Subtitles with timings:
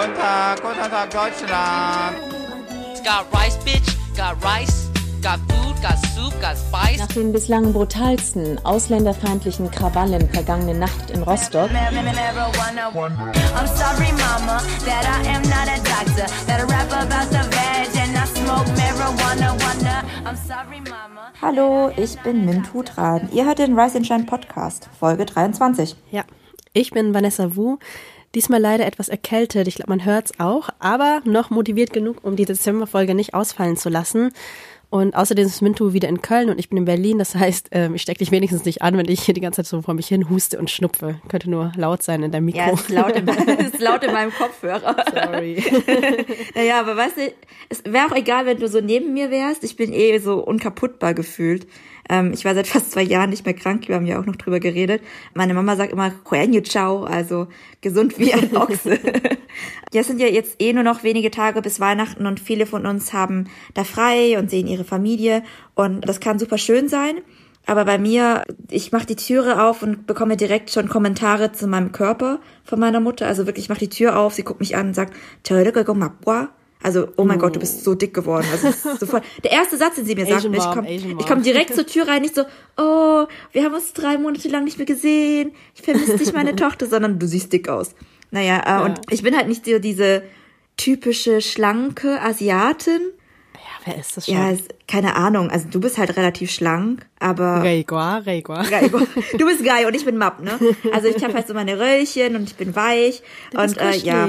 [0.00, 2.16] guten Tag, guten Tag, Deutschland.
[3.04, 4.88] Got rice, bitch, got rice.
[5.22, 6.98] Got food, got soup, got spice.
[6.98, 11.84] Nach den bislang brutalsten ausländerfeindlichen Krawallen vergangene Nacht in Rostock I'm
[13.66, 16.26] sorry, mama, that I am not a doctor.
[16.46, 19.52] That I rap about the veg and I smoke marijuana.
[19.62, 20.02] Wonder.
[20.24, 21.32] I'm sorry, mama.
[21.42, 23.28] Hallo, ich bin Min Tutran.
[23.32, 25.94] Ihr hört den Rise and Shine Podcast, Folge 23.
[26.10, 26.24] Ja,
[26.72, 27.76] ich bin Vanessa Wu.
[28.34, 29.66] Diesmal leider etwas erkältet.
[29.66, 33.88] Ich glaube, man hört's auch, aber noch motiviert genug, um die Dezemberfolge nicht ausfallen zu
[33.88, 34.32] lassen.
[34.90, 37.18] Und außerdem ist Mintu wieder in Köln und ich bin in Berlin.
[37.18, 39.66] Das heißt, ähm, ich stecke dich wenigstens nicht an, wenn ich hier die ganze Zeit
[39.66, 41.20] so vor mich hin huste und schnupfe.
[41.28, 42.58] Könnte nur laut sein in deinem Mikro.
[42.58, 44.96] Ja, es ist laut in, es ist laut in meinem Kopfhörer.
[45.12, 45.62] Sorry.
[46.56, 47.32] naja, aber weißt du,
[47.68, 49.62] es wäre auch egal, wenn du so neben mir wärst.
[49.62, 51.68] Ich bin eh so unkaputtbar gefühlt.
[52.08, 54.36] Ähm, ich war seit fast zwei Jahren nicht mehr krank, wir haben ja auch noch
[54.36, 55.02] drüber geredet.
[55.34, 56.12] Meine Mama sagt immer,
[56.64, 57.48] Ciao, also
[57.80, 58.98] gesund wie ein Ochse.
[59.92, 62.86] ja, es sind ja jetzt eh nur noch wenige Tage bis Weihnachten und viele von
[62.86, 65.42] uns haben da frei und sehen ihre Familie
[65.74, 67.20] und das kann super schön sein.
[67.66, 71.92] Aber bei mir, ich mache die Türe auf und bekomme direkt schon Kommentare zu meinem
[71.92, 73.26] Körper von meiner Mutter.
[73.26, 75.14] Also wirklich, ich mache die Tür auf, sie guckt mich an und sagt,
[76.82, 78.46] also, oh mein Gott, du bist so dick geworden.
[78.50, 81.24] Also, ist sofort, der erste Satz, den sie mir sagt, ich komme Mom.
[81.26, 82.42] komm direkt zur Tür rein, nicht so,
[82.78, 86.86] oh, wir haben uns drei Monate lang nicht mehr gesehen, ich vermisse dich, meine Tochter,
[86.86, 87.94] sondern du siehst dick aus.
[88.30, 90.22] Naja, äh, und ich bin halt nicht so diese
[90.78, 93.00] typische, schlanke Asiatin.
[93.54, 94.34] Ja, wer ist das schon?
[94.34, 97.62] Ja, es, keine Ahnung, also du bist halt relativ schlank, aber...
[97.62, 98.62] Reigua, Reigua.
[98.62, 98.90] Geil.
[99.38, 100.58] Du bist geil und ich bin Mapp, ne?
[100.92, 103.22] Also ich habe halt so meine Röllchen und ich bin weich.
[103.50, 104.28] Du und bist äh, ja.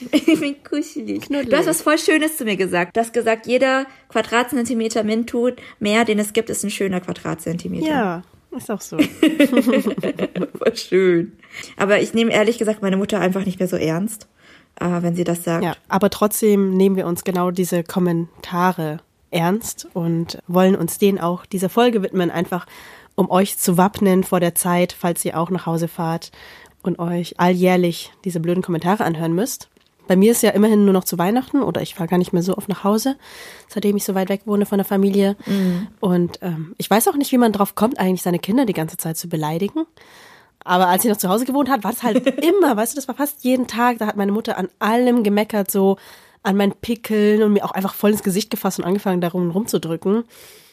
[0.10, 0.40] kuschelig.
[0.40, 1.28] Bin kuschelig.
[1.28, 2.96] Du hast was voll Schönes zu mir gesagt.
[2.96, 7.86] Du hast gesagt, jeder Quadratzentimeter Mint-Tut mehr, den es gibt, ist ein schöner Quadratzentimeter.
[7.86, 8.22] Ja,
[8.56, 8.98] ist auch so.
[10.58, 11.32] Voll schön.
[11.76, 14.26] Aber ich nehme ehrlich gesagt meine Mutter einfach nicht mehr so ernst,
[14.80, 15.64] äh, wenn sie das sagt.
[15.64, 18.98] Ja, aber trotzdem nehmen wir uns genau diese Kommentare
[19.30, 22.66] ernst und wollen uns denen auch dieser Folge widmen, einfach
[23.14, 26.32] um euch zu wappnen vor der Zeit, falls ihr auch nach Hause fahrt
[26.82, 29.68] und euch alljährlich diese blöden Kommentare anhören müsst.
[30.10, 32.42] Bei mir ist ja immerhin nur noch zu Weihnachten oder ich fahre gar nicht mehr
[32.42, 33.14] so oft nach Hause,
[33.68, 35.36] seitdem ich so weit weg wohne von der Familie.
[36.00, 38.96] Und ähm, ich weiß auch nicht, wie man drauf kommt, eigentlich seine Kinder die ganze
[38.96, 39.86] Zeit zu beleidigen.
[40.64, 43.06] Aber als sie noch zu Hause gewohnt hat, war das halt immer, weißt du, das
[43.06, 43.98] war fast jeden Tag.
[43.98, 45.96] Da hat meine Mutter an allem gemeckert, so
[46.42, 50.24] an meinen Pickeln und mir auch einfach voll ins Gesicht gefasst und angefangen, darum rumzudrücken.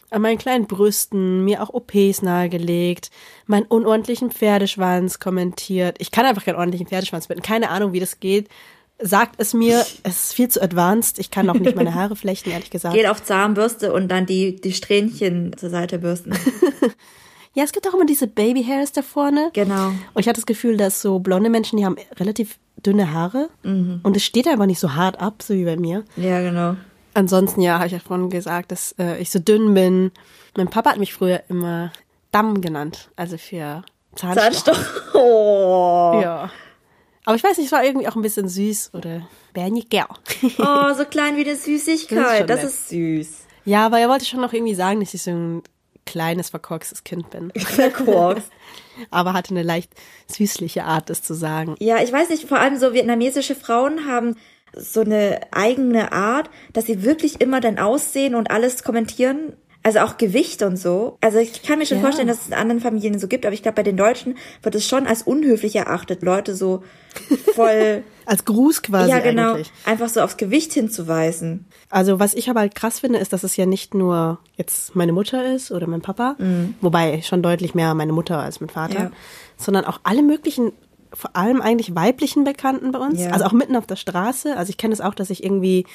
[0.09, 3.11] An meinen kleinen Brüsten, mir auch OPs nahegelegt,
[3.45, 5.97] meinen unordentlichen Pferdeschwanz kommentiert.
[5.99, 7.43] Ich kann einfach keinen ordentlichen Pferdeschwanz binden.
[7.43, 8.49] Keine Ahnung, wie das geht.
[8.99, 11.19] Sagt es mir, es ist viel zu advanced.
[11.19, 12.95] Ich kann auch nicht meine Haare flechten, ehrlich gesagt.
[12.95, 16.33] Geht auf Zahnbürste und dann die, die Strähnchen zur Seite bürsten.
[17.53, 19.49] Ja, es gibt auch immer diese Baby Hairs da vorne.
[19.53, 19.87] Genau.
[19.87, 23.49] Und ich hatte das Gefühl, dass so blonde Menschen, die haben relativ dünne Haare.
[23.63, 26.03] Und es steht einfach nicht so hart ab, so wie bei mir.
[26.17, 26.75] Ja, genau.
[27.15, 30.11] Ansonsten, ja, habe ich ja vorhin gesagt, dass äh, ich so dünn bin.
[30.55, 31.91] Mein Papa hat mich früher immer
[32.31, 33.81] Damm genannt, also für
[34.15, 34.51] Zahnstocher.
[34.51, 34.79] Zahnstoch.
[35.15, 36.19] Oh.
[36.21, 36.51] Ja.
[37.27, 40.05] Aber ich weiß nicht, es war irgendwie auch ein bisschen süß oder Bernigel.
[40.59, 42.49] oh, so klein wie eine Das ist Süßigkeit.
[42.49, 43.39] Das ist süß.
[43.65, 45.61] ja, aber er wollte schon noch irgendwie sagen, dass ich so ein
[46.05, 47.51] kleines, verkorkstes Kind bin.
[47.57, 48.49] Verkorkst.
[49.11, 49.91] Aber hatte eine leicht
[50.27, 51.75] süßliche Art, das zu sagen.
[51.79, 54.35] Ja, ich weiß nicht, vor allem so vietnamesische Frauen haben
[54.73, 59.57] so eine eigene Art, dass sie wirklich immer dein Aussehen und alles kommentieren.
[59.87, 61.17] Also auch Gewicht und so.
[61.21, 62.03] Also ich kann mir schon Ja.
[62.03, 64.75] vorstellen, dass es in anderen Familien so gibt, aber ich glaube, bei den Deutschen wird
[64.75, 66.83] es schon als unhöflich erachtet, Leute so
[67.55, 69.71] voll, Als Gruß quasi ja genau, eigentlich.
[69.85, 71.67] einfach so aufs Gewicht hinzuweisen.
[71.89, 75.13] Also was ich aber halt krass finde, ist, dass es ja nicht nur jetzt meine
[75.13, 76.35] Mutter ist oder mein Papa,
[76.81, 79.11] wobei schon deutlich mehr meine Mutter als mein Vater, Ja.
[79.55, 80.73] sondern auch alle möglichen,
[81.13, 83.29] vor allem eigentlich weiblichen Bekannten bei uns, Ja.
[83.31, 84.57] also auch mitten auf der Straße.
[84.57, 85.85] Also ich kenne es das auch, dass ich irgendwie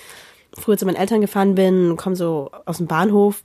[0.58, 3.42] früher zu meinen Eltern gefahren bin und komme so aus dem Bahnhof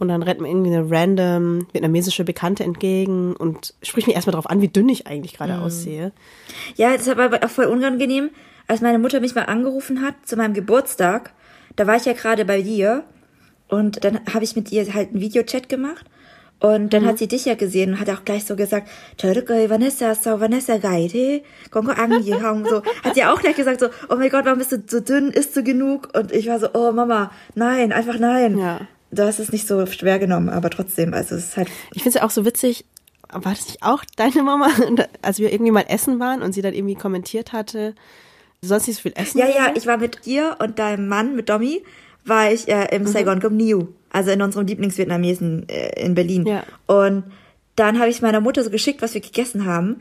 [0.00, 4.48] und dann rennt mir irgendwie eine random vietnamesische Bekannte entgegen und spricht mich erstmal darauf
[4.48, 6.12] an, wie dünn ich eigentlich gerade aussehe.
[6.76, 8.30] Ja, das war aber auch voll unangenehm,
[8.66, 11.32] als meine Mutter mich mal angerufen hat zu meinem Geburtstag.
[11.76, 13.04] Da war ich ja gerade bei dir
[13.68, 16.06] und dann habe ich mit ihr halt einen Videochat gemacht
[16.60, 19.50] und dann hat sie dich ja gesehen und hat auch gleich so gesagt, "Trời đất
[19.50, 24.16] ơi, Vanessa, sao Vanessa ăn gì không?" So, hat sie auch gleich gesagt so, "Oh
[24.16, 25.30] mein Gott, warum bist du so dünn?
[25.30, 28.80] Isst du genug?" Und ich war so, "Oh Mama, nein, einfach nein." Ja.
[29.12, 32.10] Du hast es nicht so schwer genommen, aber trotzdem, also es ist halt Ich finde
[32.10, 32.84] es ja auch so witzig,
[33.32, 34.68] war das nicht auch deine Mama,
[35.22, 37.94] als wir irgendwie mal essen waren und sie dann irgendwie kommentiert hatte,
[38.60, 39.38] du sollst nicht so viel essen?
[39.38, 41.82] Ja, ja, ich war mit dir und deinem Mann, mit Domi,
[42.24, 46.46] war ich äh, im Saigon Gum Niu, also in unserem Lieblingsvietnamesen äh, in Berlin.
[46.46, 46.64] Ja.
[46.86, 47.24] Und
[47.76, 50.00] dann habe ich meiner Mutter so geschickt, was wir gegessen haben.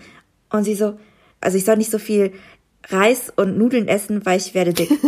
[0.50, 1.00] Und sie so,
[1.40, 2.34] also ich soll nicht so viel
[2.90, 4.90] Reis und Nudeln essen, weil ich werde dick.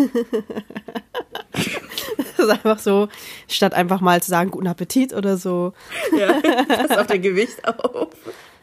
[2.41, 3.07] Das ist einfach so,
[3.47, 5.73] statt einfach mal zu sagen, guten Appetit oder so.
[6.17, 6.33] ja,
[6.67, 8.07] pass auf dein Gewicht auf.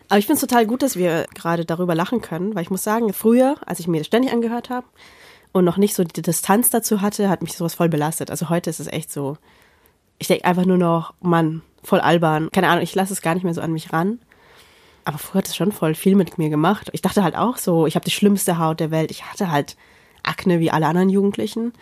[0.08, 2.82] Aber ich finde es total gut, dass wir gerade darüber lachen können, weil ich muss
[2.82, 4.86] sagen, früher, als ich mir das ständig angehört habe
[5.52, 8.30] und noch nicht so die Distanz dazu hatte, hat mich sowas voll belastet.
[8.30, 9.36] Also heute ist es echt so,
[10.18, 12.50] ich denke einfach nur noch, Mann, voll albern.
[12.52, 14.18] Keine Ahnung, ich lasse es gar nicht mehr so an mich ran.
[15.04, 16.88] Aber früher hat es schon voll viel mit mir gemacht.
[16.92, 19.10] Ich dachte halt auch so, ich habe die schlimmste Haut der Welt.
[19.10, 19.76] Ich hatte halt
[20.22, 21.72] Akne wie alle anderen Jugendlichen.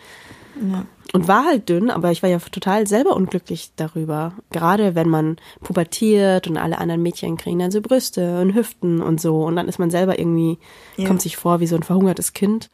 [1.13, 4.33] Und war halt dünn, aber ich war ja total selber unglücklich darüber.
[4.51, 9.21] Gerade wenn man pubertiert und alle anderen Mädchen kriegen dann so Brüste und Hüften und
[9.21, 9.43] so.
[9.45, 10.57] Und dann ist man selber irgendwie,
[10.97, 11.07] Ja.
[11.07, 12.69] kommt sich vor wie so ein verhungertes Kind.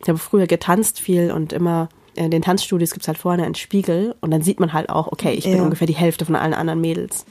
[0.00, 4.14] Ich habe früher getanzt viel und immer in den Tanzstudios gibt's halt vorne einen Spiegel
[4.20, 5.62] und dann sieht man halt auch, okay, ich bin Ja.
[5.64, 7.24] ungefähr die Hälfte von allen anderen Mädels.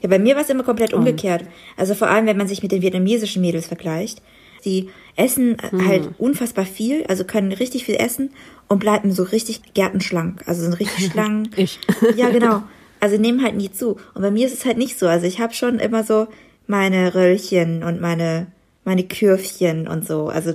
[0.00, 1.44] Ja, bei mir war es immer komplett umgekehrt.
[1.76, 4.22] Also vor allem, wenn man sich mit den vietnamesischen Mädels vergleicht.
[4.60, 8.30] Die essen halt unfassbar viel, also können richtig viel essen
[8.68, 10.42] und bleiben so richtig gärtenschlank.
[10.46, 11.48] Also sind richtig schlank.
[11.56, 11.78] Ich.
[12.16, 12.62] Ja, genau.
[13.00, 13.96] Also nehmen halt nie zu.
[14.14, 15.06] Und bei mir ist es halt nicht so.
[15.06, 16.28] Also ich habe schon immer so
[16.66, 18.46] meine Röllchen und meine
[18.84, 20.28] meine Kürfchen und so.
[20.28, 20.54] Also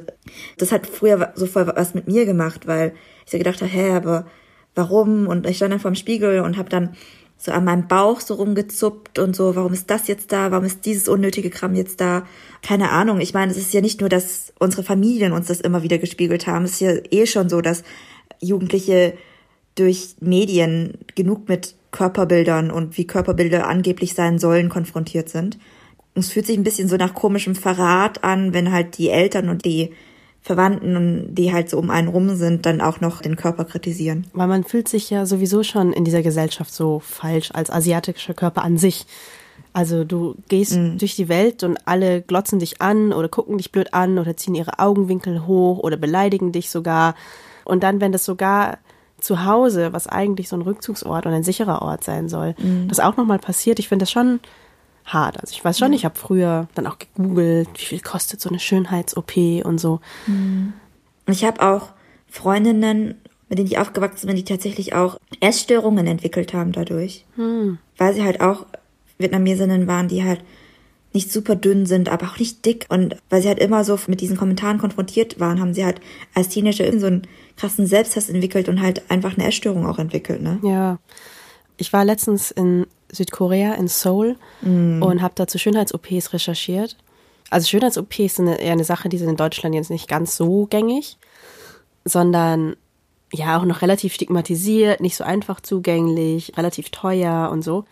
[0.58, 2.94] das hat früher so voll was mit mir gemacht, weil
[3.26, 4.26] ich so gedacht habe, hä, aber
[4.74, 5.28] warum?
[5.28, 6.96] Und ich stand dann vorm Spiegel und habe dann
[7.38, 10.52] so an meinem Bauch so rumgezuppt und so, warum ist das jetzt da?
[10.52, 12.26] Warum ist dieses unnötige Kram jetzt da?
[12.62, 13.20] Keine Ahnung.
[13.20, 16.48] Ich meine, es ist ja nicht nur, dass unsere Familien uns das immer wieder gespiegelt
[16.48, 16.66] haben.
[16.66, 17.84] Es ist ja eh schon so, dass
[18.40, 19.14] Jugendliche
[19.76, 25.58] durch Medien genug mit Körperbildern und wie Körperbilder angeblich sein sollen konfrontiert sind.
[26.14, 29.50] Und es fühlt sich ein bisschen so nach komischem Verrat an, wenn halt die Eltern
[29.50, 29.92] und die
[30.46, 34.28] Verwandten, die halt so um einen rum sind, dann auch noch den Körper kritisieren.
[34.34, 38.64] Weil man fühlt sich ja sowieso schon in dieser Gesellschaft so falsch als asiatischer Körper
[38.64, 39.08] an sich.
[39.74, 43.96] Also du gehst durch die Welt und alle glotzen dich an oder gucken dich blöd
[43.96, 47.16] an oder ziehen ihre Augenwinkel hoch oder beleidigen dich sogar.
[47.64, 48.78] Und dann, wenn das sogar
[49.20, 52.54] zu Hause, was eigentlich so ein Rückzugsort und ein sicherer Ort sein soll,
[52.88, 54.40] das auch nochmal passiert, ich finde das schon
[55.06, 55.40] hart.
[55.40, 58.60] Also ich weiß schon, ich habe früher dann auch gegoogelt, wie viel kostet so eine
[58.60, 60.02] Schönheits-OP und so.
[60.28, 60.74] Und
[61.28, 61.90] ich habe auch
[62.28, 63.16] Freundinnen,
[63.48, 67.26] mit denen ich aufgewachsen bin, die tatsächlich auch Essstörungen entwickelt haben dadurch.
[67.98, 68.66] Weil sie halt auch
[69.18, 70.42] Vietnamesinnen waren, die halt
[71.14, 72.88] nicht super dünn sind, aber auch nicht dick.
[72.90, 76.02] Und weil sie halt immer so mit diesen Kommentaren konfrontiert waren, haben sie halt
[76.34, 80.42] als Teenager irgend so einen krassen Selbsthass entwickelt und halt einfach eine Essstörung auch entwickelt,
[80.42, 80.60] ne?
[80.62, 81.00] Ja.
[81.78, 82.86] Ich war letztens in
[83.16, 86.98] Südkorea, in Seoul, und habe dazu Schönheits-OPs recherchiert.
[87.50, 91.18] Also Schönheits-OPs sind eher eine Sache, die sind in Deutschland jetzt nicht ganz so gängig,
[92.04, 92.76] sondern
[93.34, 97.86] ja auch noch relativ stigmatisiert, nicht so einfach zugänglich, relativ teuer und so.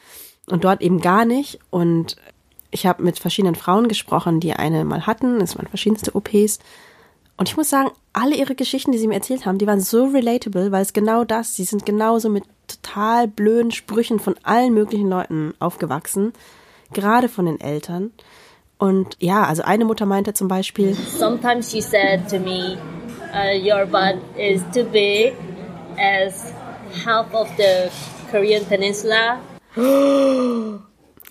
[0.48, 1.60] Und dort eben gar nicht.
[1.70, 2.18] Und
[2.72, 5.40] ich habe mit verschiedenen Frauen gesprochen, die eine mal hatten.
[5.42, 6.60] Es waren verschiedenste OPs.
[7.38, 10.06] Und ich muss sagen, alle ihre Geschichten, die sie mir erzählt haben, die waren so
[10.06, 15.10] relatable, weil es genau das, sie sind genauso mit total blöden Sprüchen von allen möglichen
[15.10, 16.34] Leuten aufgewachsen,
[16.94, 18.12] gerade von den Eltern.
[18.78, 22.78] Und ja, also eine Mutter meinte zum Beispiel, Sometimes she said to me,
[23.34, 25.34] uh, "Your butt is too big
[25.98, 26.54] as
[27.06, 27.90] half of the
[28.32, 29.40] Korean peninsula."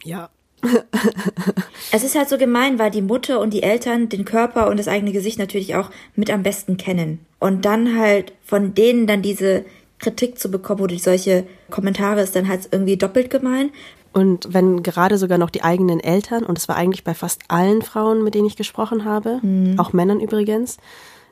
[0.05, 0.31] ja,
[1.93, 4.89] Es ist halt so gemein, weil die Mutter und die Eltern den Körper und das
[4.89, 7.25] eigene Gesicht natürlich auch mit am besten kennen.
[7.39, 9.65] Und dann halt von denen dann diese
[10.03, 13.71] Kritik zu bekommen oder solche Kommentare ist dann halt irgendwie doppelt gemein.
[14.13, 17.81] Und wenn gerade sogar noch die eigenen Eltern, und es war eigentlich bei fast allen
[17.81, 19.41] Frauen, mit denen ich gesprochen habe,
[19.79, 20.77] auch Männern übrigens,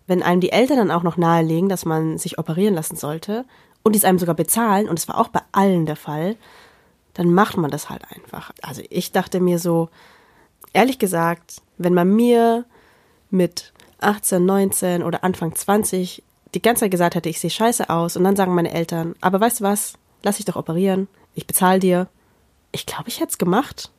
[0.07, 3.45] wenn einem die Eltern dann auch noch nahelegen, dass man sich operieren lassen sollte
[3.83, 6.37] und dies einem sogar bezahlen, und es war auch bei allen der Fall,
[7.13, 8.53] dann macht man das halt einfach.
[8.63, 9.91] Also ich dachte mir so,
[10.73, 12.65] ehrlich gesagt, wenn man mir
[13.31, 16.23] mit 18, 19 oder Anfang 20
[16.55, 19.41] die ganze Zeit gesagt hätte, ich sehe scheiße aus, und dann sagen meine Eltern, aber
[19.41, 22.09] weißt du was, lass dich doch operieren, ich bezahle dir.
[22.73, 23.91] Ich glaube, ich hätte es gemacht.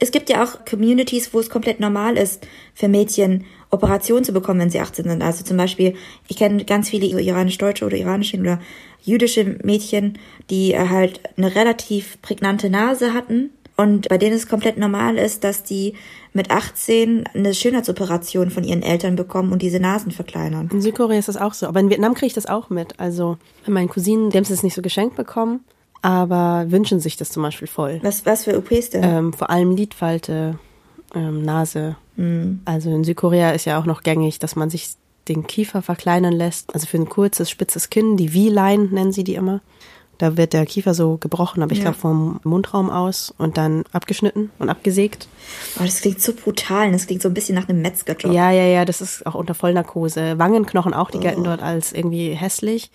[0.00, 4.60] Es gibt ja auch Communities, wo es komplett normal ist, für Mädchen Operationen zu bekommen,
[4.60, 5.22] wenn sie 18 sind.
[5.22, 5.94] Also zum Beispiel,
[6.28, 8.60] ich kenne ganz viele iranisch-deutsche oder iranische oder
[9.02, 10.18] jüdische Mädchen,
[10.50, 13.50] die äh, halt eine relativ prägnante Nase hatten.
[13.78, 15.94] Und bei denen es komplett normal ist, dass die
[16.32, 20.68] mit 18 eine Schönheitsoperation von ihren Eltern bekommen und diese Nasen verkleinern.
[20.72, 21.66] In Südkorea ist das auch so.
[21.68, 22.98] Aber in Vietnam kriege ich das auch mit.
[22.98, 25.60] Also meinen Cousinen, die haben es nicht so geschenkt bekommen,
[26.02, 28.00] aber wünschen sich das zum Beispiel voll.
[28.02, 29.04] Was, was für OPs denn?
[29.04, 30.58] Ähm, vor allem Lidfalte,
[31.14, 31.96] ähm, Nase.
[32.64, 34.94] Also in Südkorea ist ja auch noch gängig, dass man sich
[35.28, 36.74] den Kiefer verkleinern lässt.
[36.74, 39.60] Also für ein kurzes, spitzes Kinn, die V-Line nennen sie die immer.
[40.18, 41.84] Da wird der Kiefer so gebrochen, aber ich Ja.
[41.84, 45.28] glaube vom Mundraum aus und dann abgeschnitten und abgesägt.
[45.78, 46.86] Oh, das klingt so brutal.
[46.86, 48.32] und Das klingt so ein bisschen nach einem Metzgerjob.
[48.32, 50.38] Ja, ja, ja, das ist auch unter Vollnarkose.
[50.38, 52.90] Wangenknochen auch, die gelten dort als irgendwie hässlich.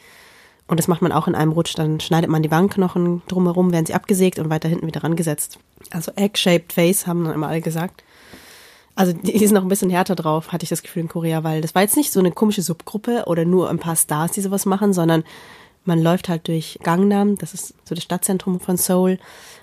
[0.68, 1.74] Und das macht man auch in einem Rutsch.
[1.78, 5.60] Dann schneidet man die Wangenknochen drumherum, werden sie abgesägt und weiter hinten wieder rangesetzt.
[5.92, 8.04] Also egg-shaped face, haben dann immer alle gesagt.
[8.96, 11.44] Also die die sind noch ein bisschen härter drauf, hatte ich das Gefühl in Korea,
[11.44, 14.42] weil das war jetzt nicht so eine komische Subgruppe oder nur ein paar Stars, die
[14.42, 15.24] sowas machen, sondern
[15.86, 19.20] man läuft halt durch Gangnam, das ist so das Stadtzentrum von Seoul.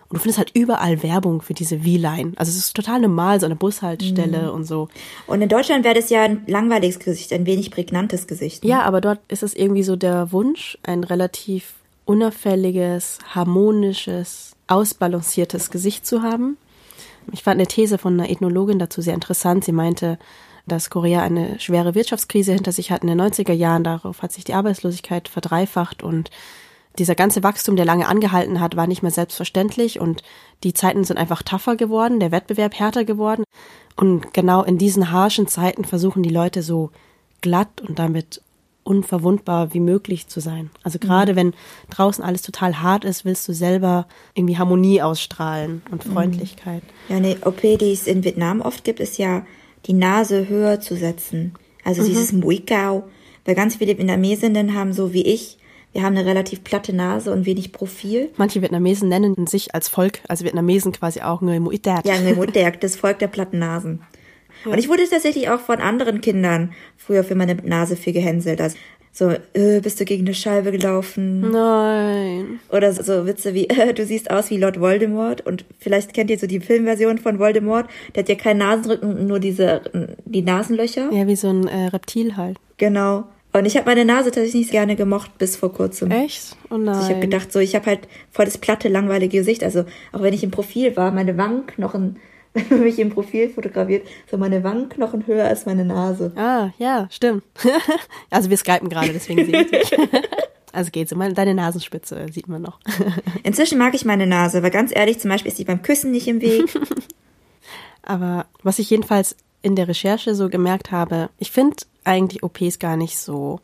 [0.08, 2.32] Und du findest halt überall Werbung für diese V-Line.
[2.34, 4.88] Also es ist total normal, so eine Bushaltestelle und so.
[5.28, 8.64] Und in Deutschland wäre das ja ein langweiliges Gesicht, ein wenig prägnantes Gesicht.
[8.64, 8.70] ne?
[8.70, 11.74] Ja, aber dort ist es irgendwie so der Wunsch, ein relativ
[12.06, 16.56] unauffälliges, harmonisches, ausbalanciertes Gesicht zu haben.
[17.30, 19.64] Ich fand eine These von einer Ethnologin dazu sehr interessant.
[19.64, 20.18] Sie meinte,
[20.70, 23.84] dass Korea eine schwere Wirtschaftskrise hinter sich hat in den 90er Jahren.
[23.84, 26.30] Darauf hat sich die Arbeitslosigkeit verdreifacht und
[26.98, 30.22] dieser ganze Wachstum, der lange angehalten hat, war nicht mehr selbstverständlich und
[30.64, 33.44] die Zeiten sind einfach tougher geworden, der Wettbewerb härter geworden.
[33.96, 36.90] Und genau in diesen harschen Zeiten versuchen die Leute so
[37.40, 38.42] glatt und damit
[38.82, 40.70] unverwundbar wie möglich zu sein.
[40.82, 41.54] Also gerade wenn
[41.90, 46.82] draußen alles total hart ist, willst du selber irgendwie Harmonie ausstrahlen und Freundlichkeit.
[47.08, 49.46] Ja, eine OP, die es in Vietnam oft gibt, ist ja,
[49.86, 51.54] die Nase höher zu setzen.
[51.84, 53.04] Also dieses Muikao.
[53.44, 55.56] Weil ganz viele Vietnamesinnen haben so wie ich,
[55.92, 58.30] wir haben eine relativ platte Nase und wenig Profil.
[58.36, 62.06] Manche Vietnamesen nennen sich als Volk, also Vietnamesen quasi auch Nguyen Muit Dat.
[62.06, 64.02] Ja, eine Mutter, das Volk der platten Nasen.
[64.64, 68.60] Und ich wurde tatsächlich auch von anderen Kindern früher für meine Nase viel gehänselt.
[68.60, 68.76] Also
[69.12, 71.50] so, äh, bist du gegen eine Scheibe gelaufen?
[71.50, 72.60] Nein.
[72.70, 75.44] Oder so, so Witze wie, äh, du siehst aus wie Lord Voldemort.
[75.46, 77.88] Und vielleicht kennt ihr so die Filmversion von Voldemort.
[78.14, 79.82] Der hat ja keinen Nasenrücken, nur diese,
[80.24, 81.10] die Nasenlöcher.
[81.12, 82.56] Ja, wie so ein äh, Reptil halt.
[82.76, 83.24] Genau.
[83.52, 86.10] Und ich habe meine Nase tatsächlich nicht gerne gemocht bis vor kurzem.
[86.10, 86.56] Echt?
[86.70, 86.88] Oh nein.
[86.90, 88.00] Also ich habe gedacht, so ich habe halt
[88.30, 89.64] voll das platte, langweilige Gesicht.
[89.64, 92.16] Also auch wenn ich im Profil war, meine Wangenknochen,
[92.54, 96.32] wenn man mich im Profil fotografiert, so meine Wangenknochen höher als meine Nase.
[96.36, 97.44] Ah, ja, stimmt.
[98.30, 99.92] also wir skypen gerade, deswegen sehe ich dich.
[100.72, 101.12] Also geht's.
[101.16, 102.78] Meine- Deine Nasenspitze sieht man noch.
[103.42, 106.28] Inzwischen mag ich meine Nase, weil ganz ehrlich, zum Beispiel ist sie beim Küssen nicht
[106.28, 106.62] im Weg.
[108.02, 112.96] Aber was ich jedenfalls in der Recherche so gemerkt habe, ich finde eigentlich OPs gar
[112.96, 113.58] nicht so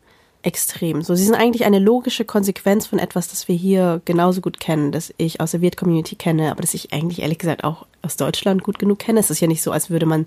[0.47, 1.01] extrem.
[1.01, 4.93] So, sie sind eigentlich eine logische Konsequenz von etwas, das wir hier genauso gut kennen,
[4.93, 8.63] das ich aus der Wirt-Community kenne, aber das ich eigentlich ehrlich gesagt auch aus Deutschland
[8.63, 9.19] gut genug kenne.
[9.19, 10.25] Es ist ja nicht so, als würde man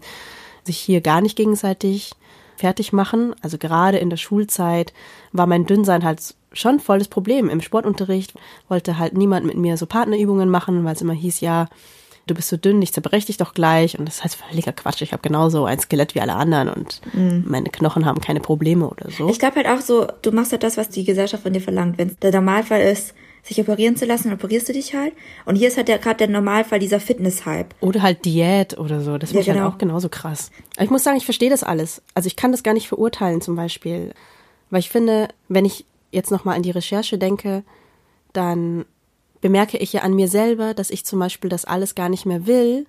[0.63, 2.13] sich hier gar nicht gegenseitig
[2.57, 3.35] fertig machen.
[3.41, 4.93] Also gerade in der Schulzeit
[5.33, 7.49] war mein Dünnsein halt schon voll das Problem.
[7.49, 8.35] Im Sportunterricht
[8.69, 11.67] wollte halt niemand mit mir so Partnerübungen machen, weil es immer hieß, ja,
[12.31, 13.99] du bist so dünn, ich zerbrech dich doch gleich.
[13.99, 15.03] Und das heißt völliger Quatsch.
[15.03, 19.11] Ich habe genauso ein Skelett wie alle anderen und meine Knochen haben keine Probleme oder
[19.11, 19.29] so.
[19.29, 21.99] Ich glaube halt auch so, du machst halt das, was die Gesellschaft von dir verlangt.
[21.99, 25.15] Wenn der Normalfall ist, sich operieren zu lassen, dann operierst du dich halt.
[25.47, 27.75] Und hier ist halt gerade der Normalfall dieser Fitness-Hype.
[27.81, 29.17] Oder halt Diät oder so.
[29.17, 29.69] Das finde Ja, ich halt genau.
[29.75, 30.51] auch genauso krass.
[30.77, 32.03] Aber ich muss sagen, ich verstehe das alles.
[32.15, 34.13] Also ich kann das gar nicht verurteilen zum Beispiel.
[34.69, 37.63] Weil ich finde, wenn ich jetzt nochmal an die Recherche denke,
[38.35, 38.85] dann
[39.41, 42.47] bemerke ich ja an mir selber, dass ich zum Beispiel das alles gar nicht mehr
[42.47, 42.87] will.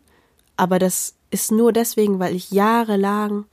[0.57, 3.45] Aber das ist nur deswegen, weil ich jahrelang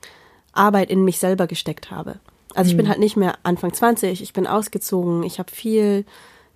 [0.52, 2.18] Arbeit in mich selber gesteckt habe.
[2.54, 6.04] Also ich bin halt nicht mehr Anfang 20, ich bin ausgezogen, ich habe viel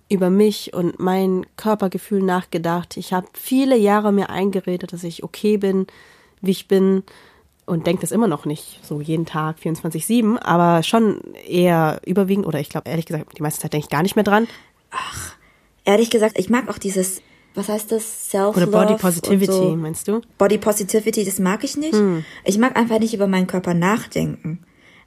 [0.09, 2.97] über mich und mein Körpergefühl nachgedacht.
[2.97, 5.87] Ich habe viele Jahre mir eingeredet, dass ich okay bin,
[6.41, 7.03] wie ich bin
[7.65, 12.59] und denke das immer noch nicht so jeden Tag 24/7, aber schon eher überwiegend oder
[12.59, 14.47] ich glaube ehrlich gesagt, die meiste Zeit denke ich gar nicht mehr dran.
[15.85, 17.21] Ehrlich gesagt, ich mag auch dieses,
[17.55, 18.29] was heißt das?
[18.31, 18.67] Self-Love.
[18.69, 19.75] Oder Body Positivity, So.
[19.75, 20.21] meinst du?
[20.37, 21.95] Body Positivity, das mag ich nicht.
[22.45, 24.59] Ich mag einfach nicht über meinen Körper nachdenken.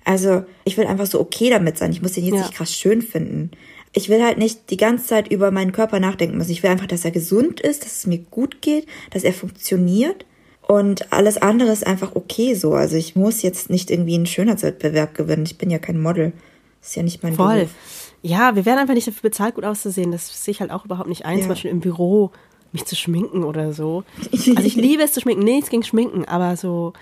[0.05, 1.91] Also, ich will einfach so okay damit sein.
[1.91, 2.41] Ich muss den jetzt Ja.
[2.43, 3.51] nicht krass schön finden.
[3.93, 6.53] Ich will halt nicht die ganze Zeit über meinen Körper nachdenken müssen.
[6.53, 10.25] Ich will einfach, dass er gesund ist, dass es mir gut geht, dass er funktioniert.
[10.69, 12.75] Und alles andere ist einfach okay so.
[12.75, 15.45] Also ich muss jetzt nicht irgendwie einen Schönheitswettbewerb gewinnen.
[15.47, 16.33] Ich bin ja kein Model.
[16.81, 17.55] Das ist ja nicht mein Voll.
[17.57, 17.71] Beruf.
[18.27, 20.11] Ja, wir werden einfach nicht dafür bezahlt, gut auszusehen.
[20.13, 21.43] Das sehe ich halt auch überhaupt nicht ein, Ja.
[21.43, 22.31] zum Beispiel im Büro
[22.73, 24.03] mich zu schminken oder so.
[24.33, 26.93] Also ich liebe es zu schminken, nichts gegen Schminken, aber so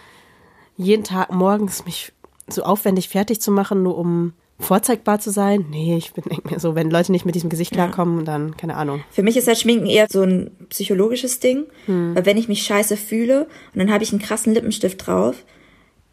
[0.76, 2.12] jeden Tag morgens mich
[2.48, 5.64] so aufwendig fertig zu machen, nur um vorzeigbar zu sein.
[5.70, 9.02] Nee, ich bin mir so, wenn Leute nicht mit diesem Gesicht klarkommen, dann keine Ahnung.
[9.10, 12.14] Für mich ist halt Schminken eher so ein psychologisches Ding, Hm.
[12.14, 15.44] weil wenn ich mich scheiße fühle und dann habe ich einen krassen Lippenstift drauf,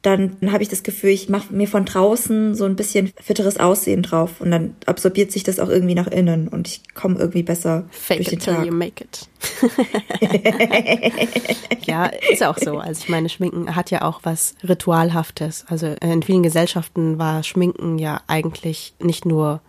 [0.02, 4.02] dann habe ich das Gefühl, ich mache mir von draußen so ein bisschen fitteres Aussehen
[4.02, 7.86] drauf und dann absorbiert sich das auch irgendwie nach innen und ich komme irgendwie besser
[7.92, 8.66] Fake durch den it till Tag.
[8.66, 9.30] you make it.
[11.86, 12.80] ja, ist auch so.
[12.80, 15.66] Also ich meine, Schminken hat ja auch was Ritualhaftes.
[15.68, 19.62] Also in vielen Gesellschaften war Schminken ja eigentlich nicht nur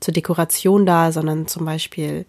[0.00, 2.26] zur Dekoration da, sondern zum Beispiel,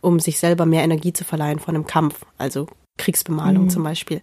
[0.00, 2.66] um sich selber mehr Energie zu verleihen von einem Kampf, also
[2.98, 4.22] Kriegsbemalung zum Beispiel.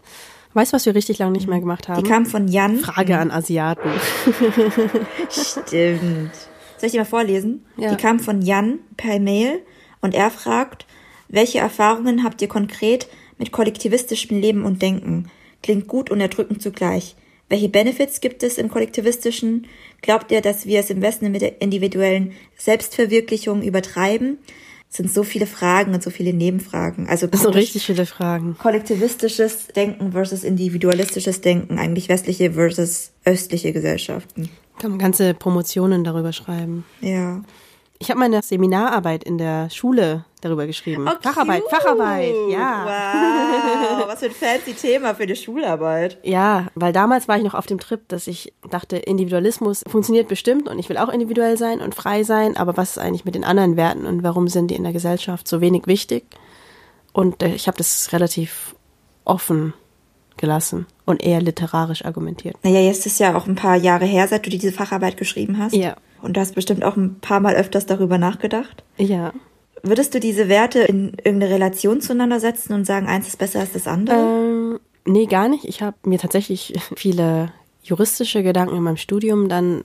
[0.53, 2.03] Weißt du, was wir richtig lange nicht mehr gemacht haben?
[2.03, 2.77] Die kam von Jan.
[2.77, 3.89] Frage an Asiaten.
[5.29, 6.31] Stimmt.
[6.77, 7.65] Soll ich die mal vorlesen?
[7.77, 7.89] Ja.
[7.89, 9.61] Die kam von Jan per Mail
[10.01, 10.85] und er fragt,
[11.27, 15.29] welche Erfahrungen habt ihr konkret mit kollektivistischem Leben und Denken?
[15.61, 17.15] Klingt gut und erdrückend zugleich.
[17.49, 19.67] Welche Benefits gibt es im kollektivistischen?
[20.01, 24.37] Glaubt ihr, dass wir es im Westen mit der individuellen Selbstverwirklichung übertreiben?
[24.89, 27.07] Sind so viele Fragen und so viele Nebenfragen.
[27.07, 28.57] Also praktisch richtig viele Fragen.
[28.57, 34.49] kollektivistisches Denken versus individualistisches Denken, eigentlich westliche versus östliche Gesellschaften.
[34.79, 36.85] Kann man ganze Promotionen darüber schreiben.
[37.01, 37.41] Ja.
[37.99, 41.07] Ich habe meine Seminararbeit in der Schule darüber geschrieben.
[41.21, 41.71] Facharbeit, cute.
[41.71, 42.85] Facharbeit, ja.
[43.99, 46.17] Wow, was für ein fancy Thema für die Schularbeit.
[46.23, 50.67] Ja, weil damals war ich noch auf dem Trip, dass ich dachte, Individualismus funktioniert bestimmt
[50.67, 53.43] und ich will auch individuell sein und frei sein, aber was ist eigentlich mit den
[53.43, 56.25] anderen Werten und warum sind die in der Gesellschaft so wenig wichtig?
[57.13, 58.75] Und äh, ich habe das relativ
[59.25, 59.73] offen
[60.37, 62.55] gelassen und eher literarisch argumentiert.
[62.63, 65.73] Naja, jetzt ist ja auch ein paar Jahre her, seit du diese Facharbeit geschrieben hast.
[65.73, 65.95] Ja.
[66.21, 68.83] Und du hast bestimmt auch ein paar Mal öfters darüber nachgedacht.
[68.97, 69.33] Ja.
[69.87, 73.73] Würdest du diese Werte in irgendeine Relation zueinander setzen und sagen, eins ist besser als
[73.73, 74.15] das andere?
[74.15, 75.65] Ähm, nee, gar nicht.
[75.65, 77.51] Ich habe mir tatsächlich viele
[77.83, 79.83] juristische Gedanken in meinem Studium dann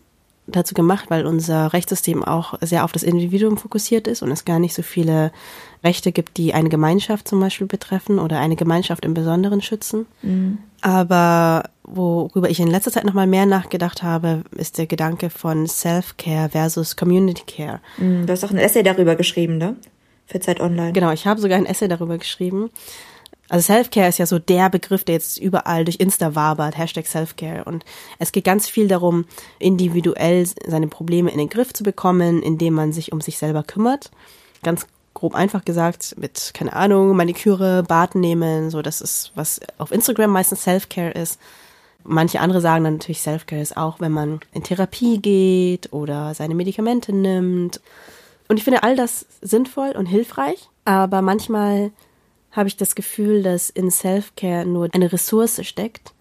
[0.48, 4.58] dazu gemacht, weil unser Rechtssystem auch sehr auf das Individuum fokussiert ist und es gar
[4.58, 5.30] nicht so viele
[5.84, 10.06] Rechte gibt, die eine Gemeinschaft zum Beispiel betreffen oder eine Gemeinschaft im Besonderen schützen.
[10.80, 16.48] Aber worüber ich in letzter Zeit nochmal mehr nachgedacht habe, ist der Gedanke von Self-Care
[16.50, 17.80] versus Community Care.
[17.96, 19.76] Hm, Du hast auch ein Essay darüber geschrieben, ne?
[20.32, 20.92] Für Zeit Online.
[20.92, 22.70] Genau, ich habe sogar ein Essay darüber geschrieben.
[23.50, 27.64] Also Self-Care ist ja so der Begriff, der jetzt überall durch Insta wabert, Hashtag Self-Care.
[27.64, 27.84] Und
[28.18, 29.26] es geht ganz viel darum,
[29.58, 34.10] individuell seine Probleme in den Griff zu bekommen, indem man sich um sich selber kümmert.
[34.62, 39.92] Ganz grob einfach gesagt, mit, keine Ahnung, Maniküre, Bad nehmen, so das ist, was auf
[39.92, 41.38] Instagram meistens Self-Care ist.
[42.04, 46.54] Manche andere sagen dann natürlich Self-Care ist auch, wenn man in Therapie geht oder seine
[46.54, 47.82] Medikamente nimmt.
[48.52, 51.90] Und ich finde all das sinnvoll und hilfreich, aber manchmal
[52.50, 56.12] habe ich das Gefühl, dass in Self-Care nur eine Ressource steckt,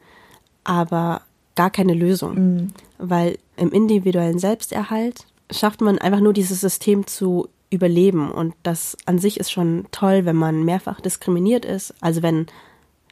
[0.64, 1.24] aber
[1.58, 2.72] gar keine Lösung.
[2.98, 8.32] Weil im individuellen Selbsterhalt schafft man einfach nur dieses System zu überleben.
[8.32, 11.94] Und das an sich ist schon toll, wenn man mehrfach diskriminiert ist.
[12.00, 12.48] Also wenn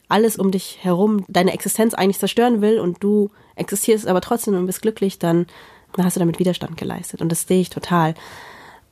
[0.07, 4.65] alles um dich herum deine Existenz eigentlich zerstören will und du existierst aber trotzdem und
[4.65, 5.45] bist glücklich, dann,
[5.91, 7.21] dann hast du damit Widerstand geleistet.
[7.21, 8.13] Und das sehe ich total.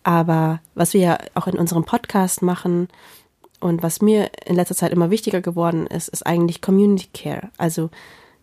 [0.07, 2.87] Aber was wir ja auch in unserem Podcast machen
[3.59, 7.49] und was mir in letzter Zeit immer wichtiger geworden ist, ist eigentlich Community Care.
[7.57, 7.89] Also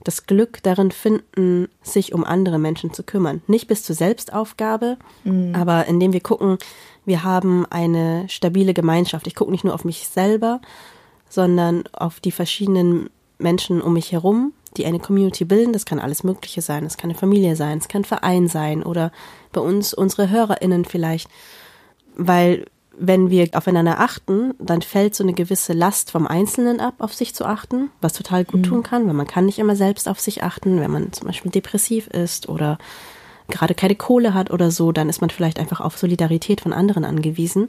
[0.03, 3.41] das Glück darin finden, sich um andere Menschen zu kümmern.
[3.47, 4.99] Nicht bis zur Selbstaufgabe,
[5.55, 6.59] aber indem wir gucken,
[7.07, 9.27] wir haben eine stabile Gemeinschaft.
[9.27, 10.61] Ich gucke nicht nur auf mich selber,
[11.31, 15.73] sondern auf die verschiedenen Menschen um mich herum, die eine Community bilden.
[15.73, 16.85] Das kann alles Mögliche sein.
[16.85, 19.13] Es kann eine Familie sein, es kann ein Verein sein oder
[19.55, 21.31] bei uns unsere HörerInnen vielleicht.
[22.17, 22.67] Weil
[22.99, 27.35] wenn wir aufeinander achten, dann fällt so eine gewisse Last vom Einzelnen ab, auf sich
[27.35, 30.43] zu achten, was total gut tun kann, weil man kann nicht immer selbst auf sich
[30.43, 32.79] achten, wenn man zum Beispiel depressiv ist oder
[33.49, 37.05] gerade keine Kohle hat oder so, dann ist man vielleicht einfach auf Solidarität von anderen
[37.05, 37.69] angewiesen.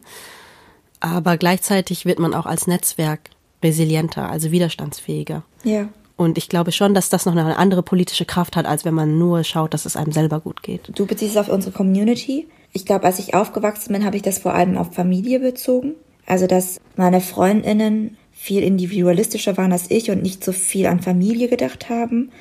[0.99, 3.31] Aber gleichzeitig wird man auch als Netzwerk
[3.63, 5.43] resilienter, also widerstandsfähiger.
[5.63, 5.89] Ja.
[6.17, 9.17] Und ich glaube schon, dass das noch eine andere politische Kraft hat, als wenn man
[9.17, 10.91] nur schaut, dass es einem selber gut geht.
[10.95, 12.47] Du beziehst es auf unsere Community.
[12.71, 15.95] Ich glaube, als ich aufgewachsen bin, habe ich das vor allem auf Familie bezogen.
[16.25, 21.47] Also, dass meine Freundinnen viel individualistischer waren als ich und nicht so viel an Familie
[21.47, 22.31] gedacht haben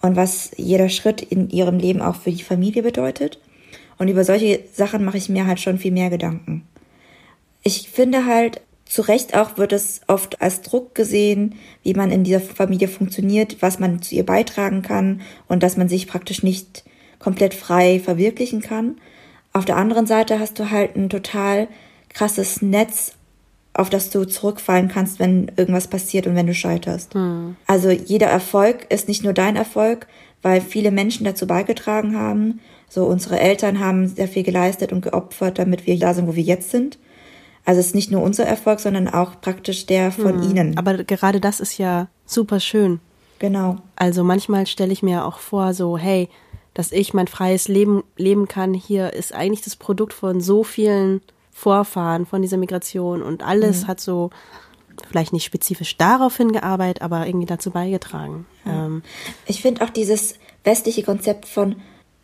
[0.00, 3.38] und was jeder Schritt in ihrem Leben auch für die Familie bedeutet.
[3.98, 6.66] Und über solche Sachen mache ich mir halt schon viel mehr Gedanken.
[7.62, 12.24] Ich finde halt, zu Recht auch wird es oft als Druck gesehen, wie man in
[12.24, 16.82] dieser Familie funktioniert, was man zu ihr beitragen kann und dass man sich praktisch nicht
[17.20, 18.96] komplett frei verwirklichen kann.
[19.52, 21.68] Auf der anderen Seite hast du halt ein total
[22.08, 23.12] krasses Netz,
[23.74, 27.14] auf das du zurückfallen kannst, wenn irgendwas passiert und wenn du scheiterst.
[27.68, 30.08] Also jeder Erfolg ist nicht nur dein Erfolg,
[30.42, 32.58] weil viele Menschen dazu beigetragen haben.
[32.88, 36.42] So unsere Eltern haben sehr viel geleistet und geopfert, damit wir da sind, wo wir
[36.42, 36.98] jetzt sind.
[37.64, 40.76] Also es ist nicht nur unser Erfolg, sondern auch praktisch der von ihnen.
[40.78, 43.00] Aber gerade das ist ja super schön.
[43.38, 43.76] genau.
[43.96, 46.28] Also manchmal stelle ich mir auch vor, so, hey,
[46.74, 51.20] dass ich mein freies Leben leben kann, hier ist eigentlich das Produkt von so vielen
[51.50, 54.30] Vorfahren von dieser Migration und alles hat so
[55.08, 58.46] vielleicht nicht spezifisch darauf hingearbeitet, aber irgendwie dazu beigetragen.
[58.66, 59.02] Ähm,
[59.46, 61.76] Ich finde auch dieses westliche Konzept von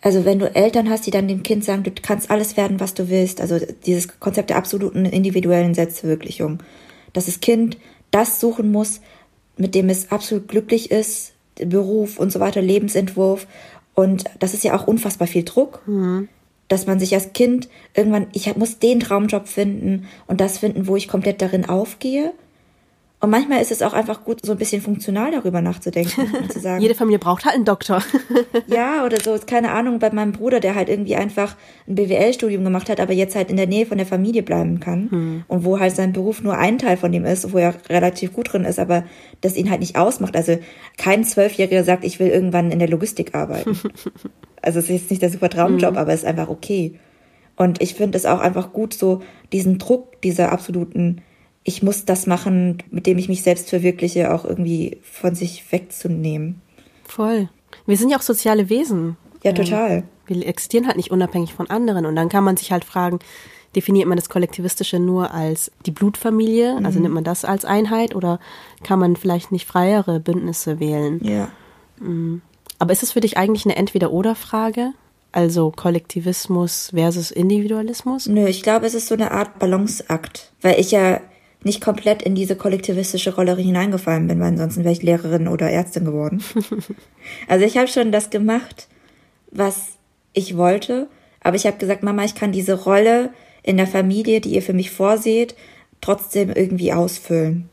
[0.02, 2.94] also wenn du Eltern hast, die dann dem Kind sagen, du kannst alles werden, was
[2.94, 6.58] du willst, also dieses Konzept der absoluten individuellen Selbstverwirklichung,
[7.12, 7.78] dass das Kind
[8.10, 9.00] das suchen muss,
[9.56, 13.46] mit dem es absolut glücklich ist, Beruf und so weiter, Lebensentwurf.
[13.94, 15.82] Und das ist ja auch unfassbar viel Druck,
[16.68, 20.96] dass man sich als Kind irgendwann, ich muss den Traumjob finden und das finden, wo
[20.96, 22.32] ich komplett darin aufgehe.
[23.18, 26.60] Und manchmal ist es auch einfach gut, so ein bisschen funktional darüber nachzudenken und zu
[26.60, 28.02] sagen, Jede Familie braucht halt einen Doktor.
[28.66, 31.56] ja, oder so, keine Ahnung, bei meinem Bruder, der halt irgendwie einfach
[31.88, 35.44] ein BWL-Studium gemacht hat, aber jetzt halt in der Nähe von der Familie bleiben kann.
[35.48, 38.52] Und wo halt sein Beruf nur ein Teil von dem ist, wo er relativ gut
[38.52, 39.04] drin ist, aber
[39.40, 40.36] das ihn halt nicht ausmacht.
[40.36, 40.58] Also
[40.98, 43.78] kein Zwölfjähriger sagt, ich will irgendwann in der Logistik arbeiten.
[44.62, 46.98] also es ist jetzt nicht der super Traumjob, aber es ist einfach okay.
[47.56, 51.22] Und ich finde es auch einfach gut, so diesen Druck dieser absoluten,
[51.66, 56.62] ich muss das machen, mit dem ich mich selbst verwirkliche, auch irgendwie von sich wegzunehmen.
[57.04, 57.48] Voll.
[57.86, 59.16] Wir sind ja auch soziale Wesen.
[59.42, 60.04] Ja, total.
[60.26, 62.06] Wir existieren halt nicht unabhängig von anderen.
[62.06, 63.18] Und dann kann man sich halt fragen,
[63.74, 66.80] definiert man das Kollektivistische nur als die Blutfamilie?
[66.84, 68.38] Also nimmt man das als Einheit oder
[68.84, 71.20] kann man vielleicht nicht freiere Bündnisse wählen?
[71.24, 71.48] Ja.
[72.78, 74.92] Aber ist es für dich eigentlich eine Entweder-Oder-Frage?
[75.32, 78.28] Also Kollektivismus versus Individualismus?
[78.28, 81.20] Nö, ich glaube, es ist so eine Art Balanceakt, weil ich ja
[81.62, 86.04] nicht komplett in diese kollektivistische Rolle hineingefallen bin, weil ansonsten wäre ich Lehrerin oder Ärztin
[86.04, 86.42] geworden.
[87.48, 88.88] also ich habe schon das gemacht,
[89.50, 89.96] was
[90.32, 91.08] ich wollte,
[91.40, 93.30] aber ich habe gesagt, Mama, ich kann diese Rolle
[93.62, 95.56] in der Familie, die ihr für mich vorseht,
[96.00, 97.68] trotzdem irgendwie ausfüllen.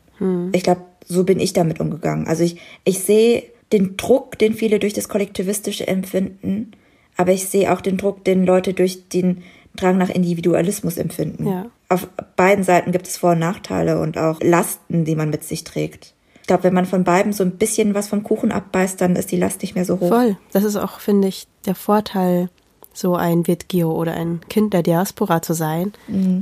[0.52, 2.26] Ich glaube, so bin ich damit umgegangen.
[2.26, 6.72] Also ich, ich sehe den Druck, den viele durch das Kollektivistische empfinden,
[7.16, 9.42] aber ich sehe auch den Druck, den Leute durch den
[9.76, 11.46] Drang nach Individualismus empfinden.
[11.48, 11.66] Ja.
[11.88, 15.64] Auf beiden Seiten gibt es Vor- und Nachteile und auch Lasten, die man mit sich
[15.64, 16.14] trägt.
[16.42, 19.32] Ich glaube, wenn man von beiden so ein bisschen was vom Kuchen abbeißt, dann ist
[19.32, 20.08] die Last nicht mehr so hoch.
[20.08, 20.36] Voll.
[20.52, 22.50] Das ist auch, finde ich, der Vorteil,
[22.92, 25.92] so ein Wittgio oder ein Kind der Diaspora zu sein.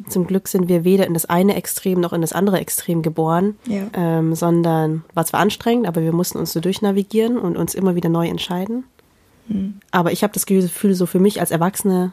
[0.08, 3.56] Zum Glück sind wir weder in das eine Extrem noch in das andere Extrem geboren,
[3.66, 3.84] Ja.
[3.94, 8.10] ähm, sondern war zwar anstrengend, aber wir mussten uns so durchnavigieren und uns immer wieder
[8.10, 8.84] neu entscheiden.
[9.90, 12.12] Aber ich habe das Gefühl, so für mich als Erwachsene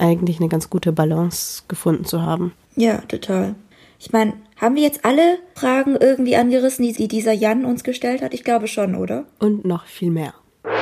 [0.00, 2.52] eigentlich eine ganz gute Balance gefunden zu haben.
[2.76, 3.54] Ja, total.
[3.98, 8.22] Ich meine, haben wir jetzt alle Fragen irgendwie angerissen, die, die dieser Jan uns gestellt
[8.22, 8.34] hat?
[8.34, 9.24] Ich glaube schon, oder?
[9.38, 10.34] Und noch viel mehr.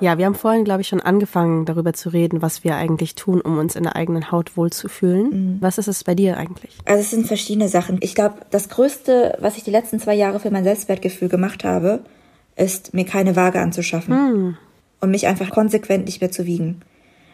[0.00, 3.40] ja, wir haben vorhin, glaube ich, schon angefangen, darüber zu reden, was wir eigentlich tun,
[3.40, 5.58] um uns in der eigenen Haut wohlzufühlen.
[5.60, 6.76] Was ist es bei dir eigentlich?
[6.84, 7.98] Also es sind verschiedene Sachen.
[8.00, 12.00] Ich glaube, das Größte, was ich die letzten zwei Jahre für mein Selbstwertgefühl gemacht habe,
[12.56, 14.56] ist, mir keine Waage anzuschaffen.
[15.00, 16.82] Und mich einfach konsequent nicht mehr zu wiegen.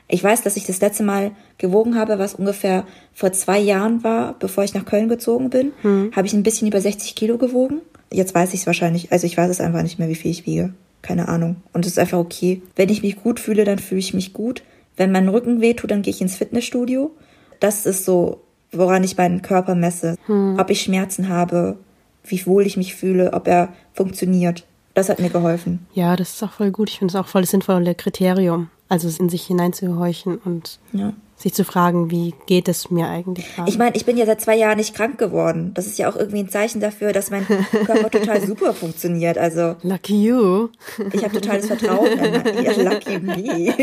[0.09, 4.37] Ich weiß, dass ich das letzte Mal gewogen habe, was ungefähr vor zwei Jahren war,
[4.39, 5.73] bevor ich nach Köln gezogen bin.
[6.15, 7.81] Habe ich ein bisschen über 60 Kilo gewogen.
[8.13, 9.11] Jetzt weiß ich es wahrscheinlich.
[9.11, 10.73] Also ich weiß es einfach nicht mehr, wie viel ich wiege.
[11.03, 11.57] Keine Ahnung.
[11.73, 12.63] Und es ist einfach okay.
[12.77, 14.63] Wenn ich mich gut fühle, dann fühle ich mich gut.
[14.97, 17.11] Wenn mein Rücken wehtut, dann gehe ich ins Fitnessstudio.
[17.59, 20.17] Das ist so, woran ich meinen Körper messe.
[20.59, 21.77] Ob ich Schmerzen habe,
[22.25, 24.65] wie wohl ich mich fühle, ob er funktioniert.
[24.97, 25.87] Das hat mir geholfen.
[25.93, 26.89] Ja, das ist auch voll gut.
[26.89, 28.71] Ich finde es auch voll das sinnvolle Kriterium.
[28.89, 31.13] Also in sich hineinzuhorchen und Ja.
[31.37, 33.69] sich zu fragen, wie geht es mir eigentlich gerade?
[33.69, 35.73] Ich meine, ich bin ja seit zwei Jahren nicht krank geworden.
[35.75, 39.37] Das ist ja auch irgendwie ein Zeichen dafür, dass mein Körper total super funktioniert.
[39.37, 40.69] Also Lucky you.
[41.13, 43.75] ich habe totales Vertrauen in mein Lucky Me.